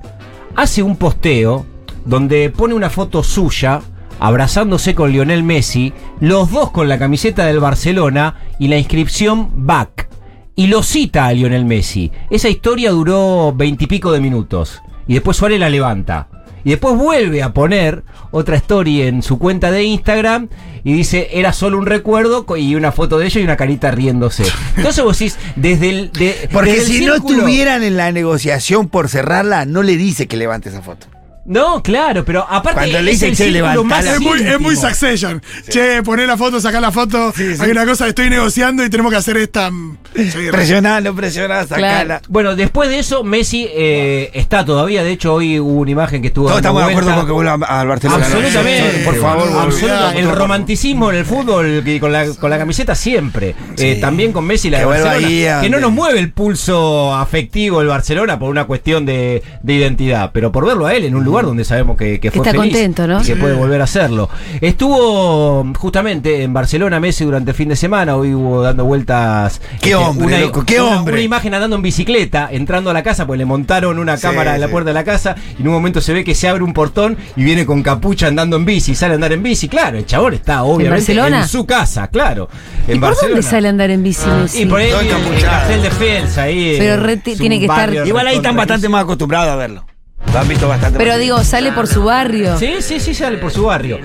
hace 0.54 0.84
un 0.84 0.96
posteo 0.96 1.66
donde 2.04 2.48
pone 2.50 2.74
una 2.74 2.90
foto 2.90 3.24
suya 3.24 3.80
abrazándose 4.20 4.94
con 4.94 5.12
Lionel 5.12 5.42
Messi, 5.42 5.92
los 6.20 6.50
dos 6.50 6.70
con 6.70 6.88
la 6.88 6.98
camiseta 6.98 7.46
del 7.46 7.60
Barcelona 7.60 8.36
y 8.58 8.68
la 8.68 8.78
inscripción 8.78 9.50
Back. 9.66 10.08
Y 10.56 10.68
lo 10.68 10.82
cita 10.82 11.26
a 11.26 11.32
Lionel 11.32 11.64
Messi. 11.64 12.12
Esa 12.30 12.48
historia 12.48 12.90
duró 12.90 13.52
veintipico 13.56 14.12
de 14.12 14.20
minutos. 14.20 14.80
Y 15.08 15.14
después 15.14 15.36
Suárez 15.36 15.58
la 15.58 15.68
levanta. 15.68 16.28
Y 16.66 16.70
después 16.70 16.96
vuelve 16.96 17.42
a 17.42 17.52
poner 17.52 18.04
otra 18.30 18.56
story 18.56 19.02
en 19.02 19.22
su 19.22 19.38
cuenta 19.38 19.70
de 19.70 19.82
Instagram 19.84 20.48
y 20.82 20.94
dice, 20.94 21.28
era 21.32 21.52
solo 21.52 21.76
un 21.76 21.84
recuerdo 21.84 22.46
y 22.56 22.74
una 22.74 22.90
foto 22.90 23.18
de 23.18 23.26
ellos 23.26 23.36
y 23.42 23.44
una 23.44 23.56
carita 23.58 23.90
riéndose. 23.90 24.44
Entonces 24.76 25.04
vos 25.04 25.18
decís, 25.18 25.38
desde 25.56 25.90
el... 25.90 26.10
de- 26.12 26.48
Porque 26.50 26.72
desde 26.72 26.92
el 26.92 26.98
si 27.00 27.04
no 27.04 27.14
estuvieran 27.16 27.82
en 27.82 27.98
la 27.98 28.12
negociación 28.12 28.88
por 28.88 29.10
cerrarla, 29.10 29.66
no 29.66 29.82
le 29.82 29.98
dice 29.98 30.26
que 30.26 30.38
levante 30.38 30.70
esa 30.70 30.80
foto. 30.80 31.06
No, 31.46 31.82
claro, 31.82 32.24
pero 32.24 32.40
aparte 32.48 32.80
Cuando 32.80 33.02
le 33.02 33.10
es 33.10 33.20
dice, 33.20 33.26
el 33.28 33.36
"Che, 33.36 33.44
círculo 33.50 33.66
levantala". 33.84 33.88
más 34.02 34.06
Es 34.06 34.20
muy, 34.20 34.40
es 34.40 34.60
muy 34.60 34.76
succession. 34.76 35.42
Che, 35.68 36.02
poné 36.02 36.26
la 36.26 36.36
foto, 36.38 36.58
sacá 36.60 36.80
la 36.80 36.90
foto. 36.90 37.32
Hay 37.60 37.70
una 37.70 37.84
cosa, 37.84 38.08
estoy 38.08 38.30
negociando 38.30 38.82
y 38.84 38.88
tenemos 38.88 39.12
que 39.12 39.18
hacer 39.18 39.36
esta. 39.36 39.70
mm, 39.70 39.98
sí, 40.14 40.38
Presioná, 40.50 41.00
no 41.02 41.14
presioná, 41.14 41.66
sacala. 41.66 42.22
Bueno, 42.28 42.56
después 42.56 42.88
de 42.88 42.98
eso, 42.98 43.24
Messi 43.24 43.68
eh, 43.70 44.30
está 44.32 44.64
todavía. 44.64 45.02
De 45.04 45.10
hecho, 45.12 45.34
hoy 45.34 45.60
hubo 45.60 45.80
una 45.80 45.90
imagen 45.90 46.22
que 46.22 46.28
estuvo. 46.28 46.46
Todos 46.46 46.58
estamos 46.60 46.82
de 46.84 46.90
acuerdo 46.92 47.14
con 47.14 47.26
que 47.26 47.32
vuelva 47.32 47.54
al 47.66 47.88
Barcelona. 47.88 48.26
¿no? 48.26 48.36
Absolutamente. 48.36 49.02
Por 49.04 49.16
favor, 49.16 49.44
boludo, 49.44 49.60
Absoluta- 49.60 49.94
olvidate, 50.08 50.20
El 50.20 50.30
romanticismo 50.36 51.10
en 51.10 51.16
el 51.18 51.24
fútbol 51.26 51.82
y 51.86 52.00
con 52.00 52.10
la, 52.10 52.26
con 52.26 52.48
la 52.48 52.56
camiseta 52.58 52.94
siempre. 52.94 53.54
Eh, 53.76 53.98
también 54.00 54.32
con 54.32 54.46
Messi 54.46 54.70
la 54.70 54.78
Que 54.78 54.84
de 54.84 54.88
Barcelona. 54.88 55.16
ahí 55.58 55.62
que 55.62 55.68
no 55.68 55.78
nos 55.78 55.92
mueve 55.92 56.20
el 56.20 56.32
pulso 56.32 57.14
afectivo 57.14 57.82
el 57.82 57.88
Barcelona 57.88 58.38
por 58.38 58.48
una 58.48 58.64
cuestión 58.64 59.04
de, 59.04 59.42
de 59.62 59.72
identidad, 59.74 60.30
pero 60.32 60.50
por 60.50 60.64
verlo 60.66 60.86
a 60.86 60.94
él 60.94 61.04
en 61.04 61.14
un 61.14 61.22
lugar 61.24 61.33
donde 61.42 61.64
sabemos 61.64 61.96
que, 61.96 62.20
que 62.20 62.30
fue 62.30 62.46
Está 62.46 62.50
feliz 62.58 62.72
contento, 62.72 63.06
¿no? 63.06 63.20
y 63.22 63.24
que 63.24 63.36
puede 63.36 63.54
volver 63.54 63.80
a 63.80 63.84
hacerlo. 63.84 64.28
Estuvo 64.60 65.64
justamente 65.78 66.42
en 66.42 66.52
Barcelona 66.52 67.00
Messi 67.00 67.24
durante 67.24 67.50
el 67.52 67.56
fin 67.56 67.68
de 67.68 67.76
semana, 67.76 68.16
hoy 68.16 68.34
hubo 68.34 68.62
dando 68.62 68.84
vueltas. 68.84 69.60
este, 69.72 69.78
Qué 69.80 69.94
hombre, 69.94 70.40
loco, 70.40 70.64
qué 70.64 70.80
una- 70.80 70.98
hombre. 70.98 71.14
Una 71.14 71.22
imagen 71.22 71.54
andando 71.54 71.76
en 71.76 71.82
bicicleta, 71.82 72.48
entrando 72.50 72.90
a 72.90 72.92
la 72.92 73.02
casa, 73.02 73.26
pues 73.26 73.38
le 73.38 73.44
montaron 73.44 73.98
una 73.98 74.16
Sí, 74.16 74.22
cámara 74.22 74.54
en 74.54 74.60
la 74.60 74.68
puerta 74.68 74.90
de 74.90 74.94
la 74.94 75.04
casa 75.04 75.34
y 75.58 75.62
en 75.62 75.68
un 75.68 75.74
momento 75.74 76.00
se 76.00 76.12
ve 76.12 76.24
que 76.24 76.34
se 76.34 76.48
abre 76.48 76.62
un 76.62 76.72
portón 76.72 77.16
y 77.36 77.44
viene 77.44 77.64
con 77.66 77.82
capucha 77.82 78.26
andando 78.26 78.56
en 78.56 78.64
bici, 78.64 78.94
sale 78.94 79.12
a 79.12 79.14
andar 79.16 79.32
en 79.32 79.42
bici, 79.42 79.68
claro, 79.68 79.98
el 79.98 80.06
chabón 80.06 80.34
está 80.34 80.62
obviamente 80.64 81.12
en, 81.12 81.18
Barcelona? 81.18 81.48
su 81.48 81.66
casa, 81.66 82.08
claro. 82.08 82.48
En 82.86 82.96
¿Y 82.96 83.00
por 83.00 83.08
Barcelona. 83.10 83.34
dónde 83.36 83.48
sale 83.50 83.66
a 83.68 83.70
andar 83.70 83.90
en 83.90 84.02
bici 84.02 84.26
Messi? 84.28 84.62
Y 84.62 84.66
por 84.66 84.80
ahí 84.80 84.90
en. 84.90 85.40
Castel 85.40 85.82
de 85.82 85.90
Fels, 85.90 86.38
ahí. 86.38 86.76
Pero 86.78 87.02
tiene 87.22 87.58
que 87.58 87.66
estar- 87.66 88.06
Igual 88.06 88.26
ahí 88.26 88.36
están 88.36 88.56
bastante 88.56 88.88
más 88.88 89.04
acostumbrados 89.04 89.48
a 89.50 89.56
verlo. 89.56 89.84
Lo 90.32 90.40
han 90.40 90.48
visto 90.48 90.66
bastante 90.66 90.98
Pero 90.98 91.16
digo, 91.16 91.44
sale 91.44 91.70
por 91.70 91.86
su 91.86 92.02
barrio. 92.02 92.58
Sí, 92.58 92.74
sí, 92.80 92.98
sí, 92.98 93.14
sale 93.14 93.38
por 93.38 93.52
su 93.52 93.66
barrio. 93.66 93.98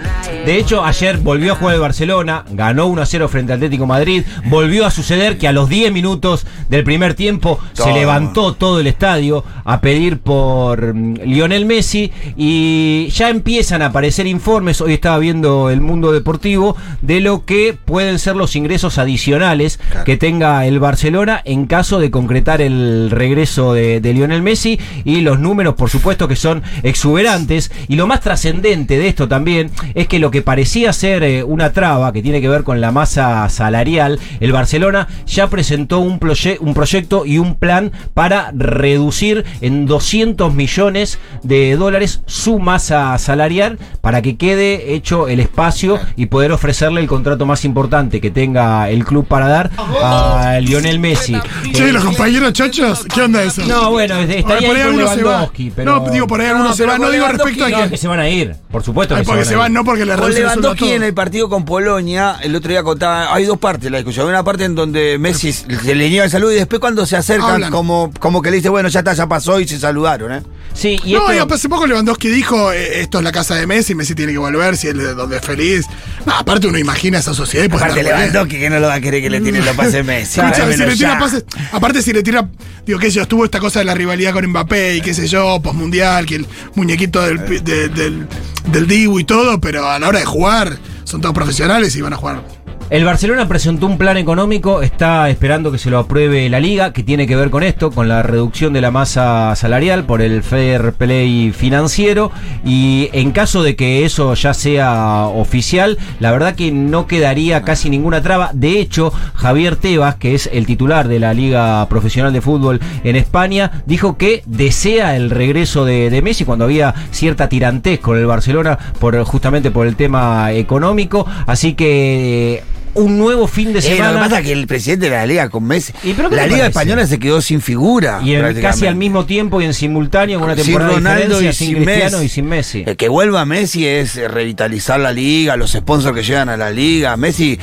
De 0.46 0.58
hecho, 0.60 0.86
ayer 0.86 1.18
volvió 1.18 1.54
a 1.54 1.56
jugar 1.56 1.74
el 1.74 1.82
Barcelona, 1.82 2.46
ganó 2.52 2.86
1 2.86 3.02
a 3.02 3.06
0 3.08 3.28
frente 3.30 3.52
al 3.52 3.58
Atlético 3.58 3.88
Madrid. 3.88 4.24
Volvió 4.46 4.86
a 4.86 4.92
suceder 4.92 5.40
que 5.40 5.48
a 5.48 5.52
los 5.54 5.70
10 5.70 5.92
minutos 5.92 6.46
del 6.70 6.84
primer 6.84 7.16
tiempo 7.16 7.60
se 7.74 7.92
levantó 7.94 8.54
todo 8.54 8.80
el 8.80 8.86
estadio 8.86 9.44
a 9.66 9.82
pedir 9.82 10.20
por 10.20 10.94
mm, 10.94 11.16
Lionel 11.26 11.66
Messi 11.66 12.12
y 12.38 13.08
ya 13.12 13.30
empiezan 13.30 13.82
a 13.82 13.88
aparecer 13.88 14.28
informes. 14.28 14.82
Hoy 14.82 14.94
estaba 14.94 15.18
viendo 15.18 15.72
el 15.72 15.82
mundo 15.82 16.12
deportivo 16.12 16.78
de 17.02 17.22
lo 17.22 17.44
que 17.46 17.76
pueden 17.86 18.20
ser 18.20 18.36
los 18.36 18.56
ingresos 18.56 19.00
adicionales 19.00 19.80
Claro. 19.90 20.06
que 20.06 20.18
tenga 20.18 20.66
el 20.68 20.80
Barcelona 20.80 21.42
en 21.44 21.66
caso 21.66 22.00
de 22.00 22.12
concretar 22.12 22.62
el 22.62 23.10
regreso 23.10 23.74
de, 23.74 24.00
de 24.00 24.14
Lionel 24.14 24.44
Messi 24.44 24.80
y 25.06 25.22
los 25.22 25.40
números, 25.40 25.74
por 25.74 25.90
supuesto, 25.90 26.09
que 26.18 26.36
son 26.36 26.64
exuberantes. 26.84 27.72
Y 27.88 27.96
lo 27.96 28.08
más 28.08 28.22
trascendente 28.22 28.98
de 28.98 29.08
esto 29.08 29.28
también 29.28 29.72
es 29.94 30.08
que 30.08 30.20
lo 30.20 30.32
que 30.32 30.42
parecía 30.42 30.92
ser 30.94 31.24
eh, 31.24 31.44
una 31.44 31.72
traba 31.72 32.12
que 32.12 32.22
tiene 32.22 32.42
que 32.42 32.50
ver 32.50 32.64
con 32.64 32.82
la 32.82 32.92
masa 32.92 33.48
salarial, 33.50 34.20
el 34.40 34.52
Barcelona 34.52 35.08
ya 35.26 35.48
presentó 35.50 36.00
un, 36.00 36.20
proye- 36.20 36.58
un 36.60 36.74
proyecto 36.74 37.26
y 37.26 37.38
un 37.38 37.56
plan 37.56 37.92
para 38.14 38.52
reducir 38.56 39.46
en 39.62 39.86
200 39.86 40.54
millones 40.54 41.20
de 41.44 41.76
dólares 41.76 42.22
su 42.26 42.60
masa 42.60 43.18
salarial 43.18 43.78
para 44.02 44.22
que 44.22 44.38
quede 44.38 44.94
hecho 44.94 45.28
el 45.28 45.40
espacio 45.40 46.00
y 46.16 46.26
poder 46.28 46.52
ofrecerle 46.52 47.02
el 47.02 47.08
contrato 47.08 47.46
más 47.46 47.66
importante 47.66 48.20
que 48.22 48.32
tenga 48.32 48.90
el 48.90 49.06
club 49.06 49.28
para 49.28 49.48
dar 49.48 49.72
a 50.02 50.60
Lionel 50.62 51.00
Messi. 51.00 51.38
Che, 51.74 51.90
Eh, 51.90 51.92
los 51.94 52.04
compañeros 52.04 52.54
chochos, 52.54 53.06
¿qué 53.14 53.22
onda 53.22 53.44
eso? 53.44 53.64
no, 53.66 53.92
bueno, 53.92 54.20
estaría 54.20 54.70
ahí 54.72 54.84
con. 54.84 54.98
Lewandowski, 54.98 55.72
pero... 55.76 55.96
No, 55.96 55.99
digo, 56.12 56.28
por 56.28 56.42
ahí 56.42 56.48
alguno 56.48 56.74
se 56.74 56.84
pero 56.84 56.92
va. 56.94 56.98
No 56.98 57.12
digo 57.12 57.28
respecto 57.28 57.66
a 57.66 57.70
No, 57.70 57.84
que. 57.84 57.90
que 57.90 57.98
se 57.98 58.08
van 58.08 58.20
a 58.20 58.30
ir, 58.30 58.56
por 58.72 58.84
supuesto 58.84 59.16
que 59.16 59.24
porque 59.24 59.46
se 59.46 59.56
van 59.56 59.66
van, 59.66 59.74
no 59.74 59.84
porque 59.84 60.06
le 60.06 60.16
Con 60.16 60.34
Lewandowski 60.34 60.92
en 60.92 61.04
el 61.04 61.14
partido 61.14 61.50
con 61.50 61.66
Polonia, 61.66 62.38
el 62.42 62.56
otro 62.56 62.70
día 62.70 62.84
contaba, 62.84 63.34
hay 63.34 63.46
dos 63.46 63.58
partes 63.58 63.84
de 63.84 63.90
la 63.90 63.98
discusión. 63.98 64.26
Hay 64.26 64.32
una 64.32 64.44
parte 64.44 64.66
en 64.66 64.76
donde 64.76 65.18
Messi 65.20 65.52
se 65.54 65.96
le 65.96 66.10
niega 66.10 66.26
el 66.26 66.32
saludo 66.32 66.52
y 66.52 66.56
después 66.56 66.80
cuando 66.80 67.06
se 67.06 67.18
acercan, 67.18 67.70
como, 67.70 68.12
como 68.20 68.42
que 68.42 68.50
le 68.50 68.58
dice, 68.58 68.70
bueno, 68.70 68.90
ya 68.90 69.00
está, 69.00 69.14
ya 69.14 69.28
pasó 69.28 69.60
y 69.60 69.68
se 69.68 69.80
saludaron, 69.80 70.34
¿eh? 70.34 70.44
Sí, 70.74 70.98
y 71.04 71.14
No, 71.14 71.30
esto- 71.30 71.34
y 71.52 71.54
hace 71.56 71.68
poco 71.68 71.86
Lewandowski 71.88 72.30
dijo, 72.30 72.72
eh, 72.72 73.02
esto 73.02 73.18
es 73.18 73.24
la 73.24 73.32
casa 73.34 73.56
de 73.56 73.68
Messi, 73.68 73.96
Messi 73.96 74.16
tiene 74.16 74.32
que 74.32 74.38
volver, 74.38 74.78
si 74.78 74.88
es 74.88 75.16
donde 75.16 75.38
es 75.38 75.42
feliz. 75.46 75.86
No, 76.26 76.34
aparte 76.34 76.68
uno 76.68 76.78
imagina 76.78 77.18
esa 77.20 77.34
sociedad 77.34 77.66
y 77.70 77.76
Aparte 77.76 78.02
bien. 78.02 78.06
Lewandowski 78.16 78.60
que 78.60 78.70
no 78.70 78.80
lo 78.80 78.88
va 78.88 78.94
a 78.94 79.02
querer 79.02 79.22
que 79.22 79.30
le 79.30 79.42
tiren 79.42 79.66
los 79.66 79.76
pases 79.76 80.06
Messi. 80.06 80.40
Escucha, 80.40 80.56
si 80.56 80.62
Dámelo 80.62 80.86
le 80.86 80.96
tira 80.96 81.14
ya. 81.14 81.20
pases, 81.20 81.44
aparte 81.74 82.02
si 82.02 82.14
le 82.14 82.24
tira, 82.24 82.48
digo 82.86 82.98
que 83.00 83.10
yo 83.12 83.22
estuvo 83.24 83.44
esta 83.44 83.60
cosa 83.60 83.80
de 83.80 83.86
la 83.86 83.94
rivalidad 83.96 84.32
con 84.32 84.46
Mbappé 84.48 84.98
y 84.98 85.02
qué 85.02 85.14
sé 85.14 85.28
yo, 85.28 85.60
postmundial, 85.62 86.26
que 86.26 86.36
el 86.36 86.48
muñequito 86.76 87.22
del, 87.22 87.44
pi- 87.44 87.60
de- 87.60 87.90
del, 87.90 88.28
del 88.72 88.88
Dibu 88.88 89.20
y 89.20 89.24
todo, 89.26 89.60
pero 89.60 89.90
a 89.90 90.00
la 90.00 90.08
hora 90.08 90.20
de 90.20 90.26
jugar 90.26 90.78
son 91.04 91.20
todos 91.20 91.34
profesionales 91.36 91.96
y 91.96 92.02
van 92.02 92.14
a 92.14 92.18
jugar. 92.18 92.44
El 92.90 93.06
Barcelona 93.06 93.48
presentó 93.48 93.86
un 93.86 94.00
plan 94.00 94.18
económico, 94.18 94.82
está 94.82 95.30
esperando 95.30 95.72
que 95.72 95.78
se 95.78 95.92
lo 95.92 96.00
apruebe 96.00 96.50
la 96.50 96.60
liga, 96.60 96.92
que 96.92 97.04
tiene 97.04 97.28
que 97.28 97.36
ver 97.36 97.52
con 97.52 97.62
esto, 97.62 97.92
con 97.92 98.08
la 98.08 98.24
reducción 98.24 98.74
de 98.74 98.82
la 98.82 98.90
masa 98.90 99.56
salarial 99.56 100.06
por 100.06 100.24
el 100.24 100.42
fair 100.42 100.94
play 100.94 101.52
financiero. 101.52 102.32
Y 102.66 103.12
en 103.14 103.30
caso 103.30 103.62
de 103.62 103.76
que 103.76 104.06
eso 104.06 104.34
ya 104.34 104.56
sea 104.56 105.28
oficial, 105.28 106.00
la 106.20 106.32
verdad 106.32 106.56
que 106.56 106.72
no 106.72 107.06
quedaría 107.06 107.62
casi 107.62 107.92
ninguna 107.92 108.24
traba. 108.24 108.50
De 108.54 108.80
hecho, 108.80 109.14
Javier 109.36 109.76
Tebas, 109.76 110.16
que 110.16 110.34
es 110.34 110.50
el 110.52 110.66
titular 110.66 111.08
de 111.08 111.20
la 111.20 111.36
Liga 111.36 111.88
Profesional 111.90 112.34
de 112.34 112.42
Fútbol 112.42 112.80
en 113.04 113.16
España, 113.16 113.84
dijo 113.86 114.18
que 114.18 114.42
desea 114.48 115.16
el 115.16 115.30
regreso 115.30 115.86
de, 115.86 116.20
Messi 116.24 116.44
cuando 116.44 116.66
había 116.66 116.96
cierta 117.12 117.50
tirantez 117.50 118.00
con 118.00 118.18
el 118.18 118.26
Barcelona 118.26 118.80
por 119.00 119.16
justamente 119.26 119.70
por 119.70 119.86
el 119.86 119.96
tema 119.96 120.54
económico. 120.54 121.28
Así 121.46 121.76
que 121.76 122.64
un 122.96 123.18
nuevo 123.18 123.48
fin 123.48 123.74
de 123.74 123.80
Eh, 123.80 123.82
lo 123.84 123.90
que 123.90 123.96
semana. 123.96 124.20
pasa 124.20 124.40
es 124.40 124.46
que 124.46 124.52
el 124.52 124.68
presidente 124.68 125.10
de 125.10 125.16
la 125.16 125.26
liga 125.26 125.50
con 125.50 125.64
Messi. 125.66 125.94
¿Y 126.04 126.14
pero 126.14 126.30
qué 126.30 126.36
la 126.36 126.48
liga 126.48 126.68
española 126.68 127.06
se 127.08 127.20
quedó 127.20 127.42
sin 127.42 127.62
figura. 127.62 128.20
y 128.24 128.34
en- 128.36 128.62
casi 128.62 128.88
al 128.88 128.96
mismo 128.96 129.26
tiempo 129.26 129.62
y 129.62 129.66
en 129.66 129.74
simultáneo, 129.74 130.40
con 130.40 130.46
una 130.50 130.56
Sin 130.56 130.66
temporada 130.66 130.90
de 130.92 130.96
Ronaldo 130.98 131.42
y 131.42 131.54
sin 131.54 131.68
sin 131.68 131.76
Cristiano 131.84 132.18
Messi. 132.18 132.26
y 132.26 132.30
sin 132.30 132.46
Messi. 132.48 132.84
El 132.86 132.98
que 132.98 133.10
vuelva 133.10 133.46
Messi 133.46 133.86
es 133.88 134.16
eh, 134.18 134.28
revitalizar 134.28 135.00
la 135.00 135.12
liga, 135.14 135.56
los 135.56 135.72
sponsors 135.72 136.16
que 136.16 136.24
llegan 136.24 136.50
a 136.50 136.58
la 136.58 136.72
liga. 136.72 137.16
Messi 137.18 137.60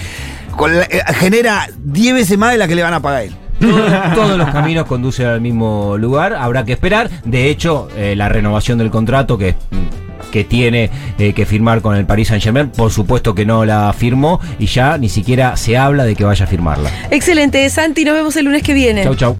con 0.57 0.75
la- 0.77 0.85
eh, 0.85 1.03
genera 1.15 1.69
10 1.85 2.15
veces 2.15 2.39
más 2.39 2.53
de 2.53 2.59
la 2.59 2.67
que 2.69 2.75
le 2.75 2.83
van 2.83 2.95
a 2.95 3.01
pagar 3.01 3.21
a 3.21 3.25
él. 3.25 3.35
Todo- 3.61 4.15
Todos 4.15 4.39
los 4.39 4.51
caminos 4.51 4.87
conducen 4.87 5.27
al 5.27 5.41
mismo 5.41 5.97
lugar, 5.99 6.35
habrá 6.35 6.65
que 6.65 6.73
esperar. 6.73 7.09
De 7.25 7.49
hecho, 7.49 7.89
eh, 7.97 8.15
la 8.17 8.29
renovación 8.29 8.77
del 8.79 8.91
contrato 8.91 9.39
que, 9.39 9.55
que 10.37 10.44
tiene 10.44 10.90
eh, 11.18 11.33
que 11.33 11.46
firmar 11.46 11.81
con 11.81 11.96
el 11.96 12.05
Paris 12.05 12.29
Saint 12.29 12.44
Germain, 12.44 12.68
por 12.68 12.92
supuesto 12.92 13.35
que 13.35 13.46
no 13.46 13.64
la 13.64 13.90
firmó 13.94 14.38
y 14.59 14.66
ya 14.66 14.99
ni 14.99 15.09
siquiera 15.09 15.57
se 15.57 15.79
habla 15.79 16.05
de 16.05 16.14
que 16.14 16.25
vaya 16.25 16.44
a 16.44 16.46
firmarla. 16.46 16.90
Excelente, 17.11 17.66
Santi, 17.70 18.05
nos 18.05 18.12
vemos 18.12 18.37
el 18.37 18.44
lunes 18.44 18.62
que 18.62 18.75
viene. 18.75 19.03
Chau, 19.03 19.14
chau. 19.14 19.35